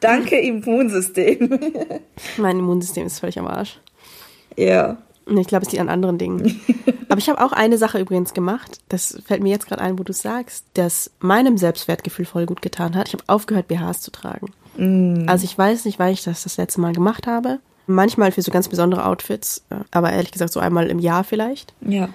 [0.00, 1.58] Danke Immunsystem.
[2.38, 3.78] Mein Immunsystem ist völlig am Arsch.
[4.56, 4.96] ja.
[5.26, 6.60] Ich glaube, es liegt an anderen Dingen.
[7.08, 8.80] Aber ich habe auch eine Sache übrigens gemacht.
[8.88, 12.94] Das fällt mir jetzt gerade ein, wo du sagst, dass meinem Selbstwertgefühl voll gut getan
[12.94, 13.08] hat.
[13.08, 14.52] Ich habe aufgehört, BHs zu tragen.
[15.28, 17.58] Also ich weiß nicht, weil ich das das letzte Mal gemacht habe.
[17.86, 21.72] Manchmal für so ganz besondere Outfits, äh, aber ehrlich gesagt so einmal im Jahr vielleicht.
[21.80, 22.08] Ja.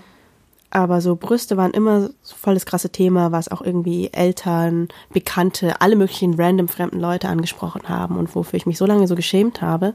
[0.69, 5.81] Aber so Brüste waren immer so voll das krasse Thema, was auch irgendwie Eltern, Bekannte,
[5.81, 9.61] alle möglichen random fremden Leute angesprochen haben und wofür ich mich so lange so geschämt
[9.61, 9.93] habe.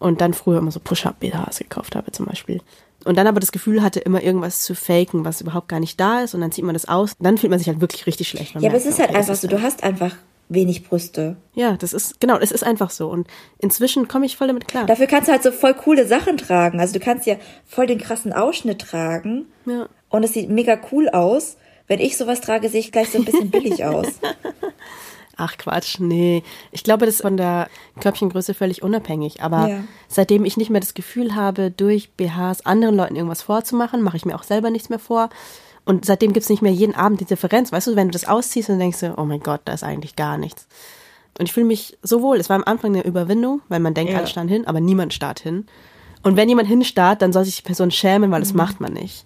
[0.00, 2.60] Und dann früher immer so Push-Up-BHs gekauft habe zum Beispiel.
[3.04, 6.22] Und dann aber das Gefühl hatte, immer irgendwas zu faken, was überhaupt gar nicht da
[6.22, 6.34] ist.
[6.34, 7.12] Und dann zieht man das aus.
[7.20, 8.54] Dann fühlt man sich halt wirklich richtig schlecht.
[8.58, 10.16] Ja, aber es ist halt okay, einfach so, du hast einfach
[10.48, 11.36] wenig Brüste.
[11.54, 13.08] Ja, das ist, genau, es ist einfach so.
[13.08, 14.86] Und inzwischen komme ich voll damit klar.
[14.86, 16.80] Dafür kannst du halt so voll coole Sachen tragen.
[16.80, 17.36] Also du kannst ja
[17.66, 19.46] voll den krassen Ausschnitt tragen.
[19.64, 19.88] Ja.
[20.08, 21.56] Und es sieht mega cool aus.
[21.86, 24.06] Wenn ich sowas trage, sehe ich gleich so ein bisschen billig aus.
[25.40, 26.42] Ach Quatsch, nee.
[26.70, 27.68] Ich glaube, das ist von der
[28.00, 29.42] Körbchengröße völlig unabhängig.
[29.42, 29.84] Aber Ja.
[30.08, 34.24] seitdem ich nicht mehr das Gefühl habe, durch BHs anderen Leuten irgendwas vorzumachen, mache ich
[34.26, 35.30] mir auch selber nichts mehr vor.
[35.86, 37.72] Und seitdem gibt's nicht mehr jeden Abend die Differenz.
[37.72, 40.14] Weißt du, wenn du das ausziehst und denkst du, oh mein Gott, da ist eigentlich
[40.14, 40.66] gar nichts.
[41.38, 42.36] Und ich fühle mich so wohl.
[42.36, 44.18] Es war am Anfang eine Überwindung, weil man denkt, Ja.
[44.18, 45.66] alle starren hin, aber niemand starrt hin.
[46.22, 49.24] Und wenn jemand hinstarrt, dann soll sich die Person schämen, weil das macht man nicht.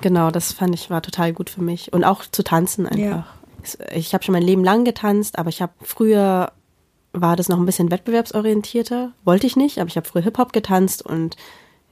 [0.00, 1.92] Genau, das fand ich war total gut für mich.
[1.92, 3.34] Und auch zu tanzen einfach.
[3.94, 6.52] Ich habe schon mein Leben lang getanzt, aber ich habe früher
[7.12, 9.12] war das noch ein bisschen wettbewerbsorientierter.
[9.24, 11.36] Wollte ich nicht, aber ich habe früher Hip-Hop getanzt und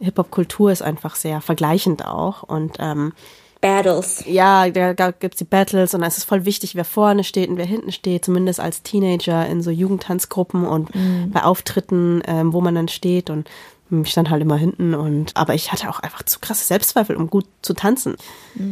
[0.01, 2.43] Hip-Hop-Kultur ist einfach sehr vergleichend auch.
[2.43, 3.13] Und ähm,
[3.61, 4.25] Battles.
[4.27, 7.59] ja, da da gibt's die Battles und es ist voll wichtig, wer vorne steht und
[7.59, 10.89] wer hinten steht, zumindest als Teenager in so Jugendtanzgruppen und
[11.31, 13.49] bei Auftritten, ähm, wo man dann steht und
[13.91, 17.29] ich stand halt immer hinten und aber ich hatte auch einfach zu krasse Selbstzweifel, um
[17.29, 18.17] gut zu tanzen.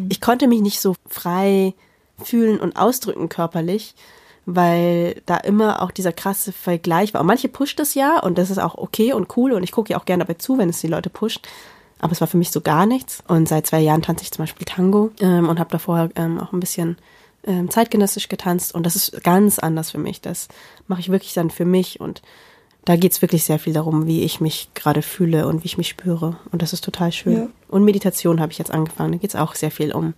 [0.09, 1.75] Ich konnte mich nicht so frei
[2.23, 3.95] fühlen und ausdrücken körperlich,
[4.47, 7.21] weil da immer auch dieser krasse Vergleich war.
[7.21, 9.93] Und manche pusht es ja und das ist auch okay und cool und ich gucke
[9.93, 11.47] ja auch gerne dabei zu, wenn es die Leute pusht.
[12.01, 13.23] Aber es war für mich so gar nichts.
[13.27, 16.53] Und seit zwei Jahren tanze ich zum Beispiel Tango ähm, und habe davor ähm, auch
[16.53, 16.97] ein bisschen
[17.45, 18.75] ähm, zeitgenössisch getanzt.
[18.75, 20.21] Und das ist ganz anders für mich.
[20.21, 20.49] Das
[20.87, 22.01] mache ich wirklich dann für mich.
[22.01, 22.23] Und
[22.85, 25.89] da geht's wirklich sehr viel darum, wie ich mich gerade fühle und wie ich mich
[25.89, 26.37] spüre.
[26.53, 27.35] Und das ist total schön.
[27.35, 27.49] Ja.
[27.69, 29.13] Und Meditation habe ich jetzt angefangen.
[29.13, 30.15] Da geht's auch sehr viel um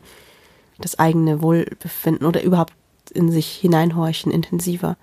[0.80, 2.72] das eigene Wohlbefinden oder überhaupt
[3.12, 4.96] in sich hineinhorchen intensiver.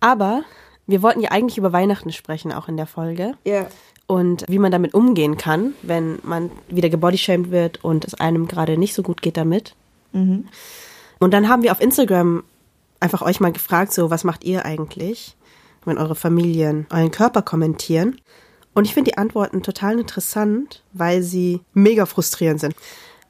[0.00, 0.42] Aber
[0.86, 3.66] wir wollten ja eigentlich über Weihnachten sprechen, auch in der Folge Ja.
[4.06, 8.76] und wie man damit umgehen kann, wenn man wieder gebodyshamed wird und es einem gerade
[8.76, 9.74] nicht so gut geht damit.
[10.12, 10.46] Und
[11.20, 12.44] dann haben wir auf Instagram
[13.00, 15.34] einfach euch mal gefragt, so, was macht ihr eigentlich,
[15.84, 18.20] wenn eure Familien euren Körper kommentieren?
[18.74, 22.74] Und ich finde die Antworten total interessant, weil sie mega frustrierend sind.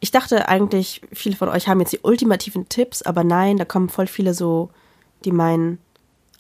[0.05, 3.89] Ich dachte eigentlich, viele von euch haben jetzt die ultimativen Tipps, aber nein, da kommen
[3.89, 4.69] voll viele so,
[5.25, 5.79] die meinen,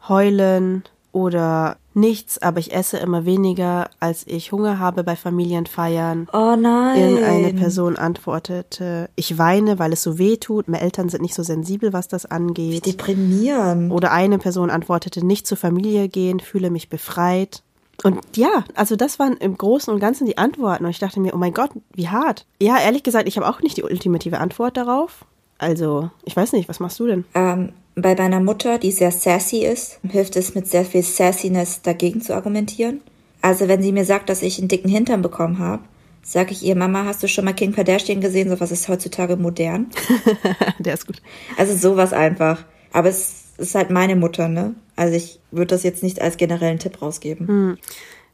[0.06, 6.28] heulen oder nichts, aber ich esse immer weniger, als ich Hunger habe bei Familienfeiern.
[6.34, 7.00] Oh nein.
[7.00, 10.68] Irgendeine Person antwortete, ich weine, weil es so weh tut.
[10.68, 12.84] Meine Eltern sind nicht so sensibel, was das angeht.
[12.84, 13.90] Deprimierend.
[13.90, 17.62] Oder eine Person antwortete, nicht zur Familie gehen, fühle mich befreit.
[18.02, 20.84] Und ja, also das waren im Großen und Ganzen die Antworten.
[20.84, 22.46] Und ich dachte mir, oh mein Gott, wie hart.
[22.60, 25.24] Ja, ehrlich gesagt, ich habe auch nicht die ultimative Antwort darauf.
[25.58, 27.24] Also, ich weiß nicht, was machst du denn?
[27.34, 32.20] Ähm, bei meiner Mutter, die sehr sassy ist, hilft es mit sehr viel Sassiness dagegen
[32.20, 33.00] zu argumentieren.
[33.40, 35.84] Also wenn sie mir sagt, dass ich einen dicken Hintern bekommen habe,
[36.22, 38.48] sage ich ihr, Mama, hast du schon mal Kim Kardashian gesehen?
[38.48, 39.90] Sowas ist heutzutage modern.
[40.78, 41.20] Der ist gut.
[41.56, 42.64] Also sowas einfach.
[42.92, 44.74] Aber es ist halt meine Mutter, ne?
[44.96, 47.78] Also ich würde das jetzt nicht als generellen Tipp rausgeben.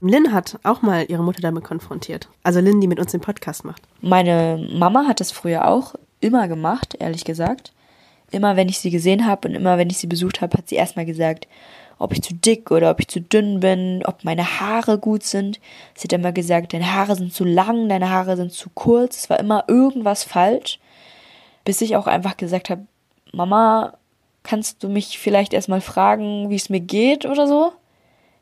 [0.01, 2.29] Lynn hat auch mal ihre Mutter damit konfrontiert.
[2.43, 3.83] Also Lynn, die mit uns den Podcast macht.
[4.01, 7.73] Meine Mama hat das früher auch immer gemacht, ehrlich gesagt.
[8.31, 10.77] Immer wenn ich sie gesehen habe und immer wenn ich sie besucht habe, hat sie
[10.77, 11.49] erstmal gesagt,
[11.99, 15.61] ob ich zu dick oder ob ich zu dünn bin, ob meine Haare gut sind.
[15.95, 19.19] Sie hat immer gesagt, deine Haare sind zu lang, deine Haare sind zu kurz.
[19.19, 20.79] Es war immer irgendwas falsch.
[21.65, 22.87] Bis ich auch einfach gesagt habe,
[23.33, 23.99] Mama,
[24.43, 27.73] kannst du mich vielleicht erstmal fragen, wie es mir geht oder so?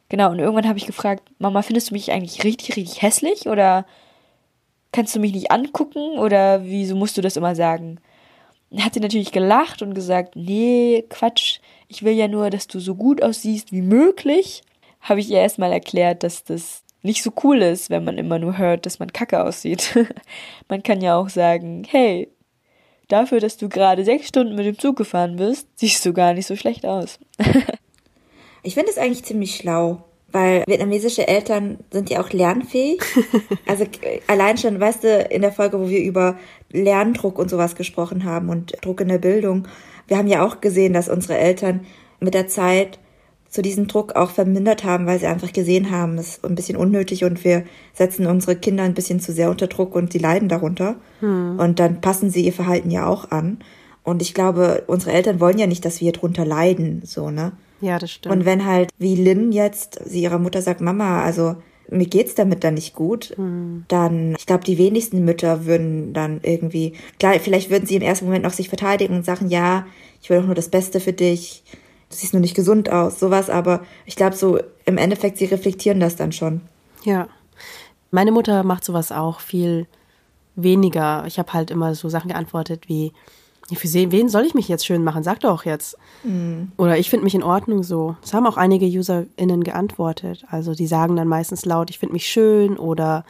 [0.09, 3.85] Genau, und irgendwann habe ich gefragt, Mama, findest du mich eigentlich richtig, richtig hässlich oder
[4.93, 8.01] kannst du mich nicht angucken oder wieso musst du das immer sagen?
[8.71, 12.81] Dann hat sie natürlich gelacht und gesagt, nee, Quatsch, ich will ja nur, dass du
[12.81, 14.63] so gut aussiehst wie möglich.
[15.01, 18.59] Habe ich ihr erstmal erklärt, dass das nicht so cool ist, wenn man immer nur
[18.59, 19.97] hört, dass man kacke aussieht.
[20.69, 22.29] man kann ja auch sagen, hey,
[23.09, 26.47] dafür, dass du gerade sechs Stunden mit dem Zug gefahren bist, siehst du gar nicht
[26.47, 27.19] so schlecht aus.
[28.65, 33.01] Ich finde es eigentlich ziemlich schlau, weil vietnamesische Eltern sind ja auch lernfähig.
[33.67, 33.85] Also
[34.27, 36.37] allein schon, weißt du, in der Folge, wo wir über
[36.71, 39.69] Lerndruck und sowas gesprochen haben und Druck in der Bildung,
[40.07, 41.87] wir haben ja auch gesehen, dass unsere Eltern
[42.19, 42.99] mit der Zeit
[43.51, 46.77] so diesen Druck auch vermindert haben, weil sie einfach gesehen haben, es ist ein bisschen
[46.77, 50.49] unnötig und wir setzen unsere Kinder ein bisschen zu sehr unter Druck und sie leiden
[50.49, 50.97] darunter.
[51.59, 53.59] Und dann passen sie ihr Verhalten ja auch an.
[54.05, 57.53] Und ich glaube, unsere Eltern wollen ja nicht, dass wir drunter leiden, so, ne?
[57.81, 58.35] Ja, das stimmt.
[58.35, 61.57] Und wenn halt, wie Lynn jetzt, sie ihrer Mutter sagt, Mama, also
[61.91, 63.35] mir geht's damit dann nicht gut,
[63.89, 68.27] dann, ich glaube, die wenigsten Mütter würden dann irgendwie, klar, vielleicht würden sie im ersten
[68.27, 69.87] Moment noch sich verteidigen und sagen, ja,
[70.21, 71.63] ich will doch nur das Beste für dich,
[72.11, 76.01] du siehst nur nicht gesund aus, sowas, aber ich glaube, so im Endeffekt, sie reflektieren
[76.01, 76.63] das dann schon.
[77.05, 77.29] Ja.
[78.11, 79.87] Meine Mutter macht sowas auch viel
[80.57, 81.25] weniger.
[81.27, 83.13] Ich habe halt immer so Sachen geantwortet wie,
[83.75, 85.23] für wen soll ich mich jetzt schön machen?
[85.23, 85.99] Sag doch jetzt.
[86.79, 88.17] Oder ich finde mich in Ordnung so.
[88.23, 90.47] Das haben auch einige UserInnen geantwortet.
[90.49, 93.27] Also die sagen dann meistens laut, ich finde mich schön oder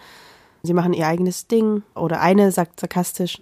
[0.62, 1.82] sie machen ihr eigenes Ding.
[1.96, 3.40] Oder eine sagt sarkastisch,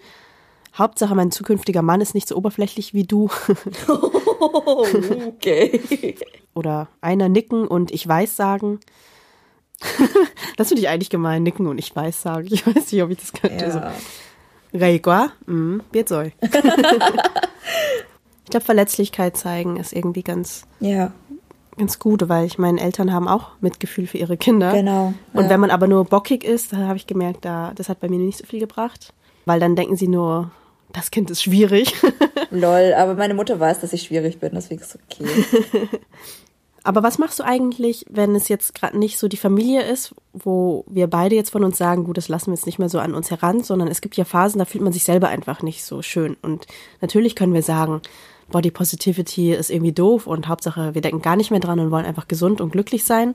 [0.76, 3.28] Hauptsache mein zukünftiger Mann ist nicht so oberflächlich wie du.
[4.38, 6.16] Okay.
[6.54, 8.80] Oder einer nicken und ich weiß sagen.
[10.56, 12.48] das finde ich eigentlich gemein, nicken und ich weiß sagen.
[12.50, 13.70] Ich weiß nicht, ob ich das könnte.
[13.72, 13.80] So.
[14.78, 16.32] Reigua, mm, Bierzoi.
[16.42, 16.50] ich
[18.50, 21.12] glaube, Verletzlichkeit zeigen ist irgendwie ganz, Ja,
[21.76, 24.72] ganz gut, weil ich meine, Eltern haben auch Mitgefühl für ihre Kinder.
[24.72, 25.50] Genau, Und ja.
[25.50, 28.18] wenn man aber nur bockig ist, da habe ich gemerkt, da, das hat bei mir
[28.18, 29.12] nicht so viel gebracht.
[29.44, 30.50] Weil dann denken sie nur,
[30.92, 31.94] das Kind ist schwierig.
[32.50, 35.88] Lol, aber meine Mutter weiß, dass ich schwierig bin, deswegen ist es okay.
[36.86, 40.84] Aber was machst du eigentlich, wenn es jetzt gerade nicht so die Familie ist, wo
[40.86, 43.12] wir beide jetzt von uns sagen, gut, das lassen wir jetzt nicht mehr so an
[43.12, 46.00] uns heran, sondern es gibt ja Phasen, da fühlt man sich selber einfach nicht so
[46.00, 46.36] schön.
[46.42, 46.68] Und
[47.00, 48.02] natürlich können wir sagen,
[48.52, 52.06] Body Positivity ist irgendwie doof und Hauptsache, wir denken gar nicht mehr dran und wollen
[52.06, 53.34] einfach gesund und glücklich sein.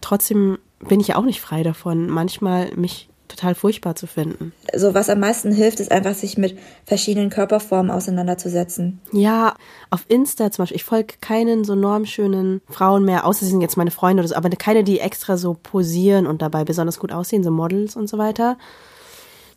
[0.00, 4.52] Trotzdem bin ich ja auch nicht frei davon, manchmal mich total furchtbar zu finden.
[4.74, 9.00] So, was am meisten hilft, ist einfach, sich mit verschiedenen Körperformen auseinanderzusetzen.
[9.12, 9.54] Ja,
[9.90, 13.76] auf Insta zum Beispiel, ich folge keinen so normschönen Frauen mehr, außer sie sind jetzt
[13.76, 17.42] meine Freunde oder so, aber keine, die extra so posieren und dabei besonders gut aussehen,
[17.42, 18.58] so Models und so weiter.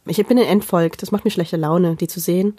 [0.05, 2.57] Ich bin in entfolgt, das macht mir schlechte Laune, die zu sehen.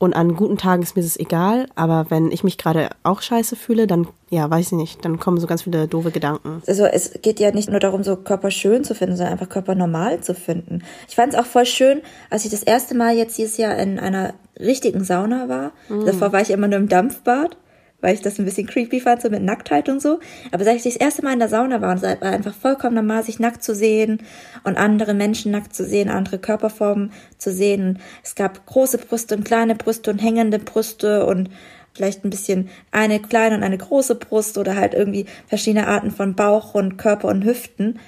[0.00, 3.54] Und an guten Tagen ist mir das egal, aber wenn ich mich gerade auch scheiße
[3.54, 6.62] fühle, dann, ja, weiß ich nicht, dann kommen so ganz viele doofe Gedanken.
[6.66, 9.74] Also es geht ja nicht nur darum, so Körper schön zu finden, sondern einfach Körper
[9.74, 10.82] normal zu finden.
[11.06, 13.98] Ich fand es auch voll schön, als ich das erste Mal jetzt dieses Jahr in
[13.98, 15.72] einer richtigen Sauna war.
[16.06, 17.58] Davor war ich immer nur im Dampfbad,
[18.00, 20.20] weil ich das ein bisschen creepy fand, so mit Nacktheit und so.
[20.52, 22.94] Aber seit ich das erste Mal in der Sauna war, und es war einfach vollkommen
[22.94, 24.22] normal, sich nackt zu sehen
[24.64, 27.98] und andere Menschen nackt zu sehen, andere Körperformen zu sehen.
[28.22, 31.50] Es gab große Brüste und kleine Brüste und hängende Brüste und
[31.92, 36.34] vielleicht ein bisschen eine kleine und eine große Brust oder halt irgendwie verschiedene Arten von
[36.34, 37.98] Bauch und Körper und Hüften.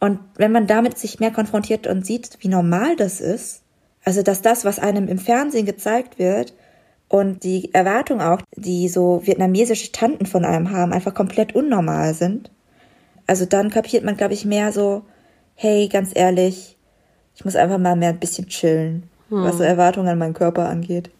[0.00, 3.62] Und wenn man damit sich mehr konfrontiert und sieht, wie normal das ist,
[4.04, 6.54] also dass das, was einem im Fernsehen gezeigt wird,
[7.08, 12.50] und die Erwartung auch, die so vietnamesische Tanten von einem haben, einfach komplett unnormal sind.
[13.26, 15.02] Also dann kapiert man, glaube ich, mehr so,
[15.54, 16.76] hey, ganz ehrlich,
[17.34, 21.10] ich muss einfach mal mehr ein bisschen chillen, was so Erwartungen an meinen Körper angeht.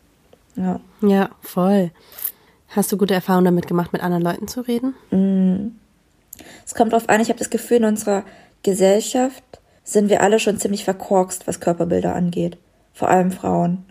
[0.56, 0.80] Ja.
[1.00, 1.90] Ja, voll.
[2.68, 5.78] Hast du gute Erfahrungen damit gemacht, mit anderen Leuten zu reden?
[6.66, 8.24] Es kommt drauf an, ich habe das Gefühl, in unserer
[8.62, 9.44] Gesellschaft
[9.84, 12.58] sind wir alle schon ziemlich verkorkst, was Körperbilder angeht.
[12.92, 13.84] Vor allem Frauen.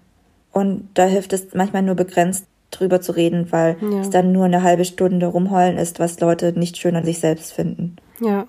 [0.57, 3.99] Und da hilft es manchmal nur begrenzt drüber zu reden, weil Ja.
[4.01, 7.53] es dann nur eine halbe Stunde rumheulen ist, was Leute nicht schön an sich selbst
[7.53, 7.97] finden.
[8.19, 8.47] Ja.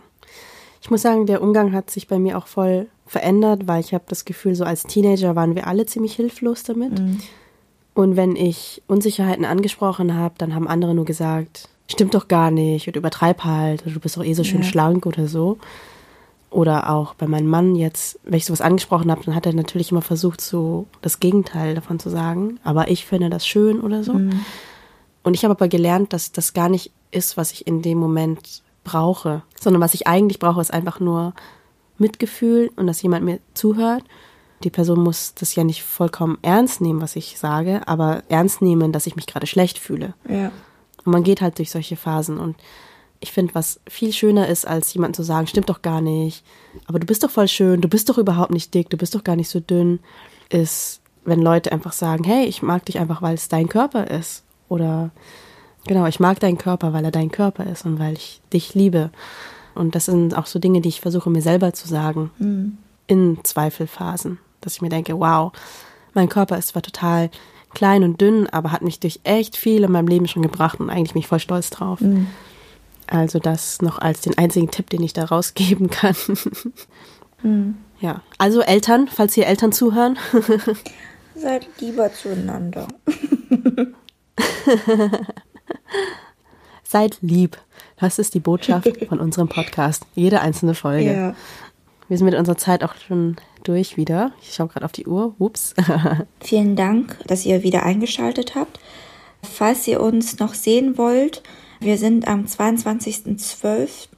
[0.80, 4.04] Ich muss sagen, der Umgang hat sich bei mir auch voll verändert, weil ich habe
[4.08, 6.92] das Gefühl, so als Teenager waren wir alle ziemlich hilflos damit.
[7.94, 12.86] Und wenn ich Unsicherheiten angesprochen habe, dann haben andere nur gesagt, stimmt doch gar nicht
[12.88, 14.66] und übertreib halt, oder du bist doch eh so schön Ja.
[14.68, 15.58] schlank oder so.
[16.50, 19.90] Oder auch bei meinem Mann jetzt, wenn ich sowas angesprochen habe, dann hat er natürlich
[19.90, 22.58] immer versucht, so das Gegenteil davon zu sagen.
[22.64, 24.12] Aber ich finde das schön oder so.
[24.12, 28.62] Und ich habe aber gelernt, dass das gar nicht ist, was ich in dem Moment
[28.84, 31.34] brauche, sondern was ich eigentlich brauche, ist einfach nur
[31.98, 34.04] Mitgefühl und dass jemand mir zuhört.
[34.64, 38.92] Die Person muss das ja nicht vollkommen ernst nehmen, was ich sage, aber ernst nehmen,
[38.92, 40.14] dass ich mich gerade schlecht fühle.
[40.28, 40.50] Ja.
[41.04, 42.38] Und man geht halt durch solche Phasen.
[42.38, 42.56] Und
[43.20, 46.44] ich finde, was viel schöner ist, als jemand zu sagen, stimmt doch gar nicht,
[46.86, 49.24] aber du bist doch voll schön, du bist doch überhaupt nicht dick, du bist doch
[49.24, 49.98] gar nicht so dünn,
[50.50, 54.44] ist, wenn Leute einfach sagen, hey, ich mag dich einfach, weil es dein Körper ist.
[54.68, 55.10] Oder
[55.86, 59.10] genau, ich mag deinen Körper, weil er dein Körper ist und weil ich dich liebe.
[59.74, 64.38] Und das sind auch so Dinge, die ich versuche mir selber zu sagen in Zweifelphasen,
[64.60, 65.52] dass ich mir denke, wow,
[66.14, 67.30] mein Körper ist zwar total
[67.74, 70.90] klein und dünn, aber hat mich durch echt viel in meinem Leben schon gebracht und
[70.90, 72.00] eigentlich bin ich voll stolz drauf.
[73.08, 76.16] Also das noch als den einzigen Tipp, den ich da rausgeben kann.
[78.00, 80.18] Ja, also Eltern, falls hier Eltern zuhören,
[81.38, 82.88] Seid lieber zueinander.
[86.82, 87.58] seid lieb.
[88.00, 90.04] Das ist die Botschaft von unserem Podcast.
[90.16, 91.12] Jede einzelne Folge.
[91.12, 91.36] Ja.
[92.08, 94.32] Wir sind mit unserer Zeit auch schon durch wieder.
[94.42, 95.34] Ich schaue gerade auf die Uhr.
[95.38, 95.74] Ups.
[96.40, 98.80] Vielen Dank, dass ihr wieder eingeschaltet habt.
[99.42, 101.42] Falls ihr uns noch sehen wollt,
[101.80, 104.08] wir sind am 22.12.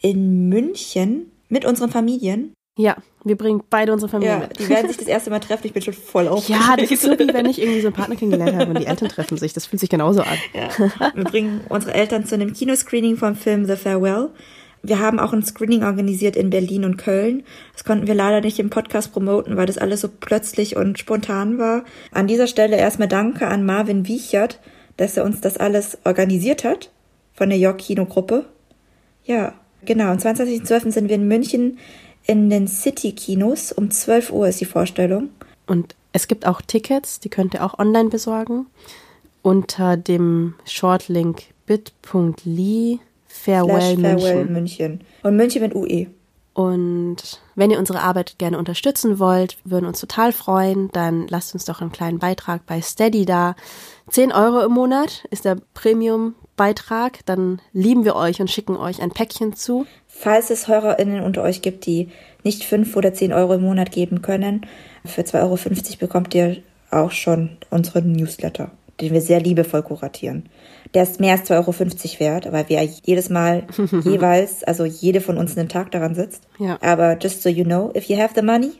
[0.00, 2.52] in München mit unseren Familien.
[2.78, 4.58] ja, wir bringen beide unsere Familie Ja, mit.
[4.58, 5.66] die werden sich das erste Mal treffen.
[5.66, 6.62] Ich bin schon voll aufgeregt.
[6.68, 8.86] Ja, das ist so wie wenn ich irgendwie so einen Partner kennengelernt habe und die
[8.86, 9.52] Eltern treffen sich.
[9.52, 10.38] Das fühlt sich genauso an.
[10.54, 10.68] Ja.
[11.14, 14.30] Wir bringen unsere Eltern zu einem Kinoscreening vom Film The Farewell.
[14.82, 17.42] Wir haben auch ein Screening organisiert in Berlin und Köln.
[17.74, 21.58] Das konnten wir leider nicht im Podcast promoten, weil das alles so plötzlich und spontan
[21.58, 21.84] war.
[22.12, 24.58] An dieser Stelle erstmal Danke an Marvin Wiechert,
[25.00, 26.90] dass er uns das alles organisiert hat
[27.32, 28.44] von der York Kinogruppe.
[29.24, 29.54] Ja,
[29.86, 30.10] genau.
[30.10, 30.92] Am 22.12.
[30.92, 31.78] sind wir in München
[32.26, 33.72] in den City-Kinos.
[33.72, 35.30] Um 12 Uhr ist die Vorstellung.
[35.66, 38.66] Und es gibt auch Tickets, die könnt ihr auch online besorgen.
[39.40, 44.52] Unter dem Shortlink bit.ly Farewell Farewell München.
[44.52, 45.00] München.
[45.22, 46.08] Und München mit UE.
[46.60, 47.16] Und
[47.54, 51.80] wenn ihr unsere Arbeit gerne unterstützen wollt, würden uns total freuen, dann lasst uns doch
[51.80, 53.54] einen kleinen Beitrag bei Steady da.
[54.10, 57.24] 10 Euro im Monat ist der Premium-Beitrag.
[57.24, 59.86] Dann lieben wir euch und schicken euch ein Päckchen zu.
[60.06, 62.10] Falls es HörerInnen unter euch gibt, die
[62.44, 64.66] nicht 5 oder 10 Euro im Monat geben können,
[65.06, 65.56] für 2,50 Euro
[65.98, 66.58] bekommt ihr
[66.90, 70.50] auch schon unseren Newsletter, den wir sehr liebevoll kuratieren.
[70.94, 73.66] Der ist mehr als 2,50 Euro wert, weil wir jedes Mal
[74.04, 76.42] jeweils, also jede von uns einen Tag daran sitzt.
[76.58, 76.78] Ja.
[76.82, 78.72] Aber just so you know, if you have the money,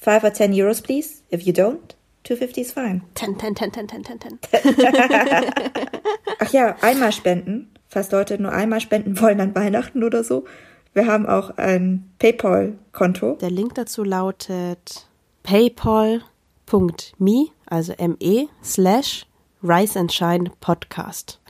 [0.00, 1.22] 5 or 10 Euros please.
[1.32, 3.02] If you don't, 250 is fine.
[3.14, 4.38] 10, 10, 10, 10, 10, 10, 10.
[6.38, 7.70] Ach ja, einmal spenden.
[7.88, 10.44] Falls Leute nur einmal spenden wollen an Weihnachten oder so.
[10.94, 13.38] Wir haben auch ein PayPal-Konto.
[13.40, 15.06] Der Link dazu lautet
[15.42, 16.20] paypal.me,
[17.66, 19.26] also me, slash
[19.62, 21.40] Rise and Shine Podcast.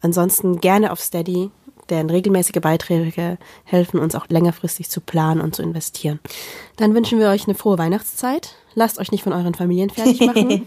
[0.00, 1.50] Ansonsten gerne auf Steady,
[1.90, 6.20] denn regelmäßige Beiträge helfen uns auch längerfristig zu planen und zu investieren.
[6.76, 8.54] Dann wünschen wir euch eine frohe Weihnachtszeit.
[8.74, 10.66] Lasst euch nicht von euren Familien fertig machen.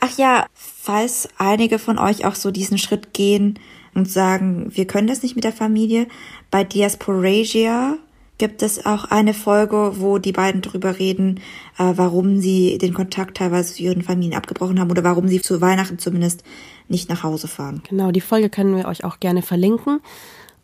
[0.00, 3.58] Ach ja, falls einige von euch auch so diesen Schritt gehen
[3.94, 6.06] und sagen, wir können das nicht mit der Familie,
[6.50, 7.98] bei Diasporasia
[8.42, 11.38] gibt es auch eine Folge, wo die beiden drüber reden,
[11.78, 15.60] äh, warum sie den Kontakt teilweise zu ihren Familien abgebrochen haben oder warum sie zu
[15.60, 16.42] Weihnachten zumindest
[16.88, 17.84] nicht nach Hause fahren.
[17.88, 20.00] Genau, die Folge können wir euch auch gerne verlinken.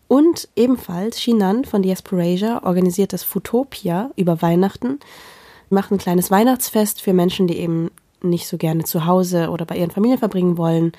[0.08, 4.98] Und ebenfalls Shinan von Diasporasia organisiert das Futopia über Weihnachten,
[5.70, 9.76] macht ein kleines Weihnachtsfest für Menschen, die eben nicht so gerne zu Hause oder bei
[9.76, 10.90] ihren Familien verbringen wollen.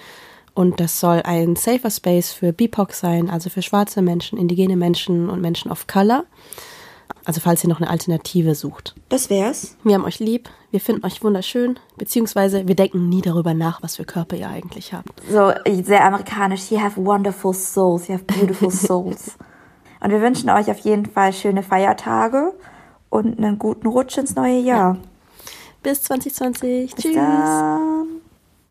[0.59, 5.29] Und das soll ein safer Space für BIPOC sein, also für schwarze Menschen, indigene Menschen
[5.29, 6.25] und Menschen of Color.
[7.23, 8.93] Also falls ihr noch eine Alternative sucht.
[9.07, 9.77] Das wär's.
[9.85, 13.95] Wir haben euch lieb, wir finden euch wunderschön, beziehungsweise wir denken nie darüber nach, was
[13.95, 15.21] für Körper ihr eigentlich habt.
[15.31, 16.69] So sehr amerikanisch.
[16.71, 18.09] You have wonderful souls.
[18.09, 19.37] You have beautiful souls.
[20.01, 22.53] und wir wünschen euch auf jeden Fall schöne Feiertage
[23.09, 24.97] und einen guten Rutsch ins neue Jahr.
[25.83, 26.95] Bis 2020.
[26.95, 27.15] Bis Tschüss.
[27.15, 28.19] dann.